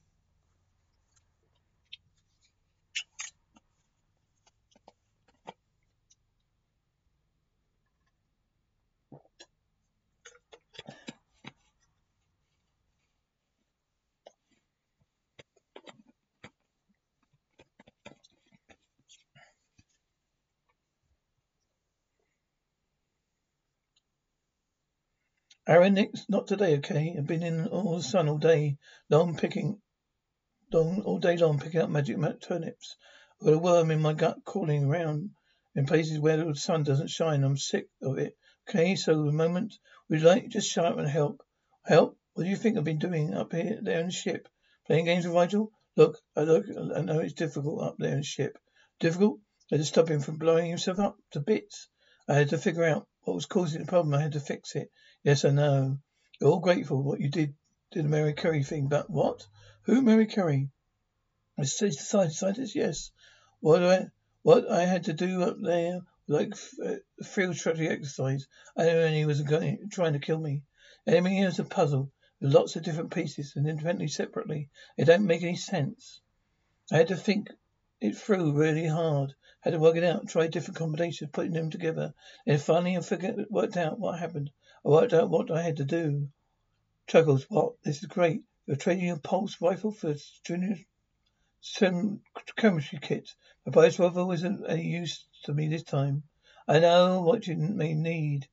Aeryn, 25.68 25.96
Nick's 25.96 26.30
not 26.30 26.48
today, 26.48 26.78
okay? 26.78 27.14
I've 27.18 27.28
been 27.28 27.44
in 27.44 27.68
all 27.68 27.98
the 27.98 28.02
sun 28.02 28.30
all 28.30 28.38
day, 28.38 28.78
long 29.10 29.36
picking, 29.36 29.82
long 30.72 31.02
all 31.02 31.20
day 31.20 31.36
long 31.36 31.60
picking 31.60 31.82
up 31.82 31.90
magic 31.90 32.16
turnips. 32.40 32.96
I've 33.42 33.48
got 33.48 33.54
a 33.54 33.58
worm 33.58 33.92
in 33.92 34.02
my 34.02 34.14
gut 34.14 34.46
crawling 34.46 34.86
around 34.86 35.32
in 35.76 35.86
places 35.86 36.20
where 36.20 36.38
the 36.38 36.56
sun 36.56 36.84
doesn't 36.84 37.10
shine. 37.10 37.44
I'm 37.44 37.58
sick 37.58 37.90
of 38.02 38.18
it. 38.18 38.38
Okay, 38.70 38.96
so 38.96 39.26
the 39.26 39.34
moment 39.34 39.74
Would 40.08 40.22
you 40.22 40.26
like 40.26 40.48
just 40.48 40.72
shut 40.72 40.86
up 40.86 41.00
and 41.00 41.10
help? 41.10 41.44
Help? 41.84 42.18
What 42.32 42.46
do 42.46 42.50
you 42.50 42.56
think 42.56 42.78
I've 42.78 42.86
been 42.86 42.98
doing 42.98 43.34
up 43.34 43.52
here 43.52 43.78
there 43.82 44.00
in 44.00 44.06
the 44.06 44.14
ship? 44.14 44.48
Playing 44.86 45.04
games 45.04 45.28
with 45.28 45.36
Rygel? 45.36 45.72
Look, 45.98 46.18
I 46.34 46.44
look, 46.44 46.66
I 46.96 47.02
know 47.02 47.20
it's 47.20 47.34
difficult 47.34 47.84
up 47.84 47.98
there 48.00 48.14
in 48.14 48.20
the 48.20 48.24
ship. 48.24 48.58
Difficult? 49.02 49.42
I 49.70 49.76
had 49.76 49.82
to 49.82 49.86
stop 49.86 50.08
him 50.08 50.22
from 50.22 50.38
blowing 50.38 50.70
himself 50.70 50.98
up 50.98 51.18
to 51.32 51.42
bits. 51.42 51.90
I 52.26 52.36
had 52.36 52.52
to 52.52 52.58
figure 52.58 52.86
out 52.86 53.06
what 53.28 53.36
was 53.36 53.46
causing 53.46 53.82
the 53.82 53.88
problem. 53.88 54.14
I 54.14 54.22
had 54.22 54.32
to 54.32 54.40
fix 54.40 54.76
it. 54.76 54.90
Yes, 55.22 55.44
I 55.44 55.50
know. 55.50 56.00
You're 56.40 56.50
all 56.50 56.60
grateful 56.62 57.04
what 57.04 57.20
you 57.20 57.30
did, 57.30 57.56
did 57.92 58.06
the 58.06 58.10
Marie 58.10 58.32
Curie 58.32 58.64
thing, 58.64 58.88
but 58.88 59.10
what? 59.10 59.46
Who 59.84 60.02
Marie 60.02 60.28
Curie? 60.28 60.70
A 61.58 61.66
scientist, 61.66 62.74
yes. 62.74 63.12
What 63.60 63.84
I, 63.84 64.08
what 64.44 64.72
I 64.72 64.86
had 64.86 65.06
to 65.06 65.14
do 65.14 65.44
up 65.44 65.58
there, 65.62 66.00
like 66.28 66.54
uh, 66.82 66.96
field 67.24 67.58
strategy 67.58 67.88
exercise, 67.88 68.48
I 68.78 68.86
knew 68.86 69.08
he 69.10 69.26
was 69.26 69.42
going, 69.42 69.90
trying 69.92 70.14
to 70.14 70.20
kill 70.20 70.40
me. 70.40 70.64
Enemy 71.06 71.42
is 71.42 71.60
a 71.60 71.66
puzzle 71.66 72.12
with 72.40 72.54
lots 72.54 72.78
of 72.78 72.84
different 72.84 73.14
pieces 73.14 73.54
and 73.58 73.68
independently, 73.68 74.08
separately. 74.08 74.70
It 74.98 75.06
don't 75.06 75.26
make 75.26 75.44
any 75.44 75.58
sense. 75.58 76.22
I 76.92 76.98
had 76.98 77.10
to 77.10 77.18
think 77.18 77.50
it 78.00 78.16
through 78.16 78.54
really 78.54 78.88
hard. 78.88 79.34
I 79.68 79.70
had 79.70 79.74
to 79.74 79.80
work 79.82 79.98
it 79.98 80.04
out, 80.06 80.30
try 80.30 80.48
different 80.48 80.78
combinations, 80.78 81.30
putting 81.34 81.52
them 81.52 81.70
together. 81.70 82.14
And 82.46 82.62
finally 82.62 82.96
I 82.96 83.02
figured, 83.02 83.48
worked 83.50 83.76
out 83.76 84.00
what 84.00 84.18
happened. 84.18 84.50
I 84.86 84.88
worked 84.88 85.12
out 85.12 85.30
what 85.30 85.52
I 85.52 85.62
had 85.62 85.76
to 85.76 85.84
do. 85.84 86.30
Chuckles, 87.06 87.46
what? 87.50 87.74
This 87.84 87.98
is 87.98 88.06
great. 88.06 88.44
You're 88.66 88.78
trading 88.78 89.08
your 89.08 89.20
pulse 89.20 89.58
rifle 89.60 89.92
for 89.92 90.16
junior 90.46 90.78
some 91.60 92.22
chemistry 92.56 93.00
kit. 93.02 93.30
The 93.66 93.72
pulse 93.72 94.00
rifle 94.00 94.28
wasn't 94.28 94.64
any 94.70 94.86
use 94.86 95.28
to 95.44 95.54
me 95.54 95.68
this 95.68 95.84
time. 95.84 96.24
I 96.66 96.80
know 96.80 97.24
what 97.24 97.46
you 97.46 97.58
may 97.58 97.94
need. 97.94 98.48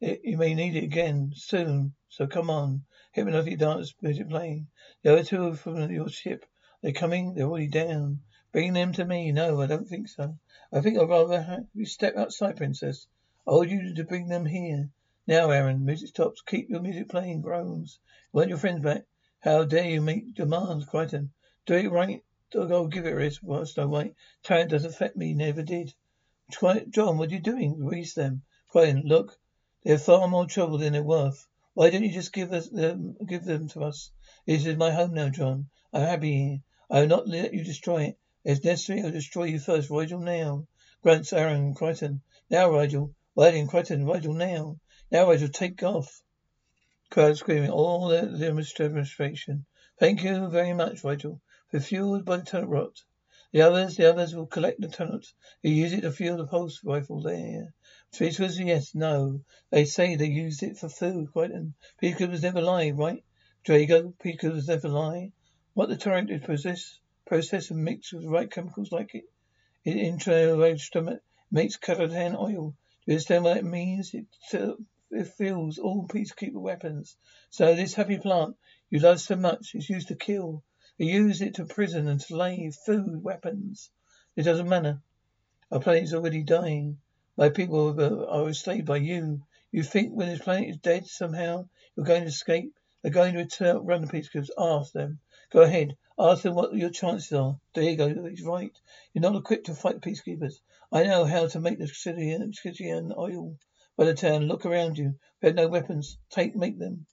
It, 0.00 0.20
you 0.22 0.36
may 0.36 0.54
need 0.54 0.76
it 0.76 0.84
again 0.84 1.32
soon. 1.34 1.94
So 2.10 2.28
come 2.28 2.48
on. 2.48 2.84
Hypnotic 3.10 3.58
dance 3.58 3.92
music 4.00 4.28
playing. 4.28 4.68
The 5.02 5.14
other 5.14 5.24
two 5.24 5.48
are 5.48 5.56
from 5.56 5.90
your 5.90 6.08
ship. 6.08 6.46
They're 6.80 6.92
coming. 6.92 7.34
They're 7.34 7.48
already 7.48 7.66
down. 7.66 8.20
Bring 8.52 8.72
them 8.72 8.92
to 8.94 9.04
me. 9.04 9.30
No, 9.30 9.60
I 9.60 9.66
don't 9.66 9.86
think 9.86 10.08
so. 10.08 10.36
I 10.72 10.80
think 10.80 10.98
I'd 10.98 11.08
rather 11.08 11.40
have 11.40 11.66
you 11.74 11.86
step 11.86 12.16
outside, 12.16 12.56
Princess. 12.56 13.06
I 13.46 13.52
ordered 13.52 13.70
you 13.70 13.94
to 13.94 14.04
bring 14.04 14.28
them 14.28 14.44
here. 14.44 14.90
Now, 15.26 15.48
Aeryn, 15.48 15.82
music 15.82 16.08
stops. 16.08 16.42
Keep 16.42 16.70
your 16.70 16.80
music 16.80 17.08
playing. 17.08 17.42
Groans. 17.42 18.00
You 18.32 18.38
want 18.38 18.48
your 18.48 18.58
friends 18.58 18.82
back? 18.82 19.04
How 19.38 19.64
dare 19.64 19.88
you 19.88 20.00
make 20.00 20.34
demands, 20.34 20.86
Crichton? 20.86 21.32
Do 21.66 21.74
it 21.74 21.92
right. 21.92 22.24
Go 22.52 22.88
give 22.88 23.06
it 23.06 23.12
a 23.12 23.16
risk. 23.16 23.40
Well, 23.44 23.64
Snow 23.64 23.86
White. 23.86 24.14
Talent 24.42 24.70
doesn't 24.70 24.90
affect 24.90 25.16
me. 25.16 25.34
Never 25.34 25.62
did. 25.62 25.94
John, 26.90 27.18
what 27.18 27.30
are 27.30 27.32
you 27.32 27.38
doing? 27.38 27.78
Release 27.78 28.14
them. 28.14 28.42
Crichton, 28.68 29.02
look. 29.04 29.38
They're 29.84 29.98
far 29.98 30.26
more 30.26 30.46
trouble 30.46 30.78
than 30.78 30.94
they're 30.94 31.02
worth. 31.02 31.46
Why 31.74 31.90
don't 31.90 32.02
you 32.02 32.10
just 32.10 32.32
give 32.32 32.52
us 32.52 32.68
them, 32.68 33.16
give 33.24 33.44
them 33.44 33.68
to 33.68 33.84
us? 33.84 34.10
This 34.44 34.66
is 34.66 34.76
my 34.76 34.90
home 34.90 35.14
now, 35.14 35.28
John. 35.28 35.70
I'm 35.92 36.02
happy 36.02 36.32
here. 36.32 36.58
I 36.90 37.00
will 37.00 37.06
not 37.06 37.28
let 37.28 37.54
you 37.54 37.62
destroy 37.62 38.02
it. 38.02 38.18
If 38.42 38.64
necessary, 38.64 39.02
I'll 39.02 39.10
destroy 39.10 39.44
you 39.44 39.58
first. 39.58 39.90
Rygel, 39.90 40.22
now. 40.22 40.66
Grunts, 41.02 41.32
Aeryn, 41.32 41.56
and 41.56 41.76
Crichton. 41.76 42.22
Now, 42.48 42.70
Rygel. 42.70 43.14
Whiting, 43.34 43.66
Crichton, 43.66 44.06
Rygel, 44.06 44.34
now. 44.34 44.78
Now, 45.10 45.26
Rygel, 45.26 45.52
take 45.52 45.82
off. 45.82 46.22
Crowd 47.10 47.36
screaming. 47.36 47.70
All 47.70 48.08
the 48.08 48.22
demonstration. 48.38 49.66
Thank 49.98 50.22
you 50.22 50.48
very 50.48 50.72
much, 50.72 51.02
Rygel. 51.02 51.40
For 51.70 51.80
fueled 51.80 52.24
by 52.24 52.38
the 52.38 52.44
turnip 52.44 52.70
rot. 52.70 53.02
The 53.52 53.62
others, 53.62 53.96
the 53.96 54.08
others 54.08 54.32
will 54.32 54.46
collect 54.46 54.80
the 54.80 54.88
turnips. 54.88 55.34
They 55.62 55.70
use 55.70 55.92
it 55.92 56.02
to 56.02 56.12
fuel 56.12 56.36
the 56.36 56.46
pulse 56.46 56.84
rifle 56.84 57.20
there. 57.20 57.74
Peacekeepers, 58.12 58.64
yes, 58.64 58.94
no. 58.94 59.40
They 59.70 59.84
say 59.84 60.14
they 60.14 60.26
used 60.26 60.62
it 60.62 60.78
for 60.78 60.88
food, 60.88 61.32
Crichton. 61.32 61.74
Peacekeepers 62.00 62.42
never 62.42 62.62
lie, 62.62 62.90
right? 62.92 63.24
D'Argo, 63.64 64.14
Peacekeepers 64.24 64.68
never 64.68 64.88
lie. 64.88 65.32
What 65.74 65.88
the 65.88 65.96
turret 65.96 66.30
is 66.30 66.42
possess 66.42 66.99
process 67.30 67.70
and 67.70 67.84
mix 67.84 68.12
with 68.12 68.24
the 68.24 68.28
right 68.28 68.50
chemicals 68.50 68.90
like 68.90 69.14
it. 69.14 69.22
It 69.84 69.96
intra 69.96 70.56
makes 71.52 71.76
coltan 71.76 72.36
oil. 72.36 72.74
Do 73.06 73.06
you 73.06 73.12
understand 73.12 73.44
what 73.44 73.56
it 73.56 73.64
means? 73.64 74.12
It, 74.12 74.26
uh, 74.52 74.72
it 75.12 75.28
fills 75.38 75.78
all 75.78 76.08
peacekeeper 76.08 76.60
weapons. 76.60 77.16
So 77.50 77.76
this 77.76 77.94
happy 77.94 78.18
plant 78.18 78.56
you 78.90 78.98
love 78.98 79.20
so 79.20 79.36
much 79.36 79.76
is 79.76 79.88
used 79.88 80.08
to 80.08 80.16
kill. 80.16 80.64
They 80.98 81.04
use 81.04 81.40
it 81.40 81.54
to 81.54 81.66
prison 81.66 82.08
and 82.08 82.20
slave, 82.20 82.74
food, 82.84 83.22
weapons. 83.22 83.90
It 84.34 84.42
doesn't 84.42 84.68
matter. 84.68 85.00
Our 85.70 85.78
planet 85.78 86.02
is 86.02 86.14
already 86.14 86.42
dying. 86.42 86.98
My 87.36 87.50
people 87.50 87.94
are 88.28 88.48
enslaved 88.48 88.86
by 88.86 88.96
you. 88.96 89.44
You 89.70 89.84
think 89.84 90.12
when 90.12 90.30
this 90.30 90.42
planet 90.42 90.70
is 90.70 90.78
dead 90.78 91.06
somehow 91.06 91.68
you're 91.94 92.06
going 92.06 92.22
to 92.22 92.28
escape? 92.28 92.74
They're 93.02 93.12
going 93.12 93.34
to 93.34 93.38
return, 93.38 93.86
run 93.86 94.02
the 94.02 94.08
peacekeepers. 94.08 94.50
Ask 94.58 94.92
them. 94.92 95.20
Go 95.52 95.62
ahead. 95.62 95.96
Ask 96.22 96.42
them 96.42 96.54
what 96.54 96.74
your 96.74 96.90
chances 96.90 97.32
are. 97.32 97.58
D'Argo. 97.72 98.28
He's 98.28 98.42
right. 98.42 98.78
You're 99.14 99.22
not 99.22 99.36
equipped 99.36 99.66
to 99.66 99.74
fight 99.74 100.02
the 100.02 100.10
peacekeepers. 100.10 100.60
I 100.92 101.04
know 101.04 101.24
how 101.24 101.46
to 101.46 101.60
make 101.60 101.78
the 101.78 101.88
Scythian 101.88 103.12
oil 103.16 103.56
by 103.96 104.04
the 104.04 104.12
town. 104.12 104.42
Look 104.42 104.66
around 104.66 104.98
you. 104.98 105.14
We 105.40 105.46
had 105.46 105.56
no 105.56 105.68
weapons. 105.68 106.18
Take, 106.28 106.54
make 106.54 106.78
them. 106.78 107.06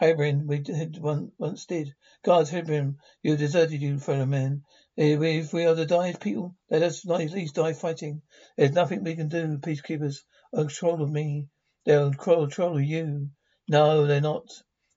Hybrin, 0.00 0.46
we 0.46 0.60
did 0.60 0.96
one, 0.98 1.32
once 1.38 1.66
did. 1.66 1.92
Guards, 2.22 2.52
Hybrin, 2.52 2.98
you 3.20 3.36
deserted 3.36 3.82
you, 3.82 3.98
fellow 3.98 4.26
men. 4.26 4.62
If 4.96 5.52
we 5.52 5.66
are 5.66 5.74
to 5.74 5.84
die 5.84 6.12
people, 6.12 6.54
let 6.70 6.84
us 6.84 7.04
at 7.04 7.32
least 7.32 7.56
die 7.56 7.72
fighting. 7.72 8.22
There's 8.56 8.70
nothing 8.70 9.02
we 9.02 9.16
can 9.16 9.28
do, 9.28 9.58
peacekeepers. 9.58 10.18
Are 10.52 10.60
control 10.60 11.02
of 11.02 11.10
me. 11.10 11.48
They're 11.84 12.06
in 12.06 12.14
control 12.14 12.76
of 12.76 12.84
you. 12.84 13.30
No, 13.68 14.06
they're 14.06 14.20
not. 14.20 14.46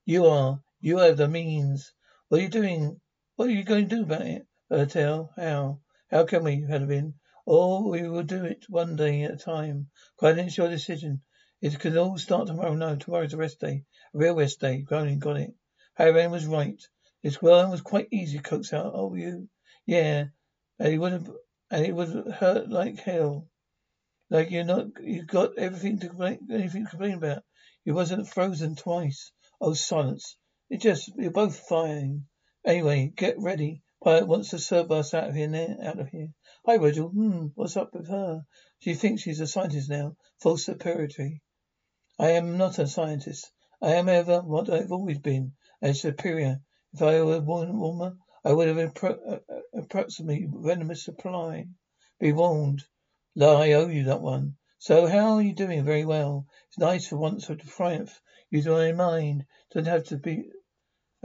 You 0.06 0.28
are. 0.28 0.62
You 0.82 1.00
have 1.00 1.18
the 1.18 1.28
means. 1.28 1.92
What 2.30 2.42
are 2.42 2.44
you 2.44 2.50
doing? 2.50 3.02
What 3.38 3.50
are 3.50 3.52
you 3.52 3.66
going 3.66 3.90
to 3.90 3.96
do 3.98 4.04
about 4.04 4.22
it? 4.22 4.48
Bertel, 4.72 5.30
how? 5.36 5.82
How 6.10 6.24
can 6.24 6.46
we, 6.46 6.62
Hellebin? 6.62 7.16
Oh, 7.46 7.90
we 7.90 8.08
will 8.08 8.24
do 8.24 8.46
it 8.46 8.64
one 8.70 8.96
day 8.96 9.24
at 9.24 9.34
a 9.34 9.36
time. 9.36 9.90
Quite 10.16 10.38
it's 10.38 10.58
your 10.58 10.70
decision. 10.70 11.22
It 11.62 11.78
can 11.78 11.98
all 11.98 12.18
start 12.18 12.48
tomorrow. 12.48 12.76
No, 12.76 12.96
tomorrow's 12.96 13.34
a 13.34 13.38
rest 13.38 13.60
day. 13.60 13.84
A 14.14 14.18
real 14.18 14.36
rest 14.36 14.62
day. 14.62 14.84
Groaning 14.84 15.20
got 15.20 15.36
it. 15.36 15.54
Hellebin 16.00 16.32
was 16.32 16.46
right. 16.46 16.82
This 17.24 17.42
world 17.42 17.72
was 17.72 17.82
quite 17.82 18.08
easy 18.10 18.38
to 18.38 18.44
coax 18.44 18.72
out. 18.72 18.94
Oh, 18.96 19.14
you. 19.16 19.50
Yeah. 19.86 20.28
And 20.80 20.94
it 20.94 20.98
would 20.98 21.12
have, 21.12 21.30
and 21.72 21.86
it 21.86 21.94
would 21.94 22.32
hurt 22.36 22.70
like 22.70 23.00
hell. 23.00 23.50
Like 24.30 24.50
you're 24.50 24.64
not, 24.64 24.88
you've 25.02 25.28
got 25.28 25.58
everything 25.58 26.00
to 26.00 26.08
complain, 26.08 26.40
anything 26.50 26.86
to 26.86 26.90
complain 26.90 27.16
about. 27.16 27.44
You 27.84 27.96
wasn't 27.96 28.30
frozen 28.30 28.78
twice. 28.78 29.34
Oh, 29.60 29.74
silence. 29.74 30.38
It 30.70 30.80
just, 30.80 31.12
you're 31.18 31.32
both 31.32 31.60
fine. 31.68 32.28
Anyway, 32.66 33.14
get 33.16 33.38
ready. 33.38 33.84
Pilot 34.04 34.28
wants 34.28 34.50
to 34.50 34.58
serve 34.58 34.92
us 34.92 35.14
out 35.14 35.30
of 35.30 35.36
here 35.36 35.48
now, 35.48 35.78
out 35.84 36.00
of 36.00 36.10
here. 36.10 36.30
Hi, 36.66 36.80
Rygel. 36.80 37.12
Hmm, 37.12 37.48
what's 37.54 37.78
up 37.78 37.94
with 37.94 38.08
her? 38.08 38.42
She 38.80 38.96
thinks 38.96 39.22
she's 39.22 39.40
a 39.40 39.46
scientist 39.46 39.88
now. 39.88 40.16
False 40.42 40.66
superiority. 40.66 41.44
I 42.18 42.32
am 42.32 42.58
not 42.58 42.80
a 42.80 42.88
scientist. 42.88 43.52
I 43.84 43.94
am 43.94 44.10
ever 44.10 44.42
what 44.42 44.72
I've 44.72 44.92
always 44.92 45.20
been, 45.20 45.54
a 45.84 45.94
superior. 45.94 46.60
If 46.92 47.04
I 47.04 47.22
were 47.22 47.36
a 47.36 47.40
woman, 47.42 48.18
I 48.44 48.52
would 48.52 48.68
have 48.68 48.78
appro- 48.78 49.34
uh, 49.34 49.40
approximately 49.76 50.48
venomous 50.50 51.06
supply. 51.06 51.68
Be 52.20 52.34
warned. 52.34 52.84
La, 53.36 53.62
I 53.62 53.74
owe 53.74 53.90
you 53.90 54.06
that 54.06 54.22
one. 54.22 54.56
So 54.80 55.06
how 55.06 55.36
are 55.36 55.42
you 55.44 55.54
doing? 55.54 55.86
Very 55.86 56.06
well. 56.06 56.48
It's 56.70 56.80
nice 56.80 57.08
for 57.08 57.18
once 57.18 57.46
to 57.46 57.58
triumph. 57.58 58.20
You 58.50 58.64
don't 58.64 58.98
mind. 58.98 59.46
Doesn't 59.72 59.92
have 59.92 60.06
to 60.06 60.18
be 60.18 60.50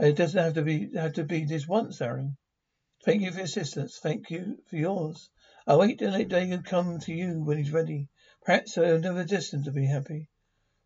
it 0.01 0.15
doesn't 0.15 0.43
have 0.43 0.55
to 0.55 0.63
be 0.63 0.89
have 0.95 1.13
to 1.13 1.23
be 1.23 1.45
this 1.45 1.67
once, 1.67 1.99
Aeryn. 1.99 2.35
Thank 3.05 3.21
you 3.21 3.31
for 3.31 3.37
your 3.37 3.45
assistance. 3.45 3.99
Thank 4.01 4.31
you 4.31 4.57
for 4.67 4.75
yours. 4.75 5.29
I'll 5.67 5.79
wait 5.79 5.99
till 5.99 6.11
that 6.11 6.27
day 6.27 6.49
will 6.49 6.63
come 6.63 6.99
to 7.01 7.13
you 7.13 7.43
when 7.43 7.59
he's 7.59 7.71
ready. 7.71 8.09
Perhaps 8.43 8.79
I'll 8.79 8.99
never 8.99 9.23
destined 9.23 9.65
to 9.65 9.71
be 9.71 9.85
happy. 9.85 10.27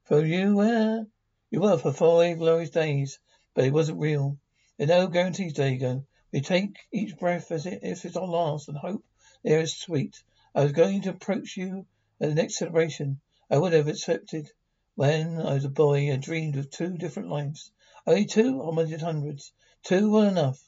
For 0.04 0.26
you 0.26 0.58
were 0.58 1.06
you 1.50 1.62
were 1.62 1.78
for 1.78 1.94
five 1.94 2.40
glorious 2.40 2.72
days, 2.72 3.20
but 3.54 3.64
it 3.64 3.72
wasn't 3.72 4.00
real. 4.00 4.38
There 4.78 4.88
no 4.88 5.08
guarantees, 5.08 5.54
D'Argo. 5.54 6.06
We 6.34 6.42
take 6.42 6.78
each 6.92 7.18
breath 7.18 7.52
as 7.52 7.66
if 7.66 8.04
it's 8.04 8.18
our 8.18 8.28
last 8.28 8.68
and 8.68 8.78
hope 8.78 9.06
there 9.44 9.62
is 9.62 9.78
sweet. 9.78 10.22
I 10.54 10.64
was 10.64 10.74
going 10.74 11.04
to 11.04 11.12
approach 11.12 11.56
you 11.56 11.86
at 12.20 12.28
the 12.28 12.36
next 12.36 12.58
celebration. 12.58 13.22
I 13.50 13.58
would 13.58 13.72
have 13.72 13.88
accepted. 13.88 14.52
When 14.96 15.40
I 15.40 15.54
was 15.54 15.64
a 15.64 15.70
boy, 15.70 16.12
I 16.12 16.18
dreamed 16.18 16.58
of 16.58 16.70
two 16.70 16.98
different 16.98 17.30
lives. 17.30 17.72
Only 18.08 18.26
two? 18.26 18.62
I 18.62 18.70
wanted 18.70 19.02
hundreds. 19.02 19.52
Two 19.82 20.12
were 20.12 20.28
enough. 20.28 20.62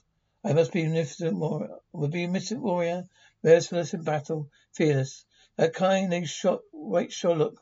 I 0.44 0.54
must 0.54 0.72
be 0.72 0.82
a 0.82 0.86
magnificent 0.86 1.38
warrior. 1.38 1.78
Would 1.94 2.10
be 2.10 2.24
a 2.24 2.28
magnificent 2.28 2.64
warrior, 2.64 3.08
merciless 3.44 3.94
in 3.94 4.02
battle, 4.02 4.50
fearless. 4.74 5.24
That 5.56 5.76
kind 5.76 6.12
they 6.12 6.26
shot 6.26 6.62
right 6.74 7.12
Sherlock 7.12 7.54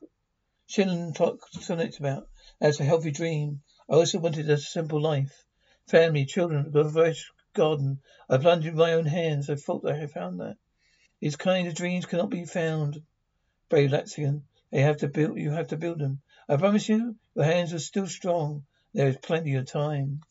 Shillen 0.67 1.13
talk 1.13 1.45
sonnet 1.51 1.99
about. 1.99 2.29
That's 2.61 2.79
a 2.79 2.85
healthy 2.85 3.11
dream. 3.11 3.63
I 3.89 3.95
also 3.95 4.17
wanted 4.19 4.49
a 4.49 4.57
simple 4.57 5.01
life. 5.01 5.43
Family, 5.88 6.25
children, 6.25 6.71
a 6.73 6.89
fresh 6.89 7.29
garden. 7.53 7.99
I 8.29 8.38
planted 8.38 8.75
my 8.75 8.93
own 8.93 9.05
hands. 9.05 9.49
I 9.49 9.55
thought 9.55 9.85
I 9.85 9.95
had 9.95 10.11
found 10.11 10.39
that. 10.39 10.57
These 11.19 11.35
kind 11.35 11.67
of 11.67 11.75
dreams 11.75 12.05
cannot 12.05 12.29
be 12.29 12.45
found. 12.45 13.03
Brave 13.67 13.91
Latzian. 13.91 14.43
They 14.71 14.81
have 14.81 14.97
to 14.97 15.09
build 15.09 15.38
you 15.38 15.51
have 15.51 15.67
to 15.67 15.77
build 15.77 15.99
them. 15.99 16.21
I 16.47 16.55
promise 16.55 16.88
you, 16.88 17.17
your 17.35 17.45
hands 17.45 17.73
are 17.73 17.79
still 17.79 18.07
strong. 18.07 18.65
There 18.95 19.10
is 19.10 19.17
plenty 19.19 19.55
of 19.55 19.67
time. 19.67 20.21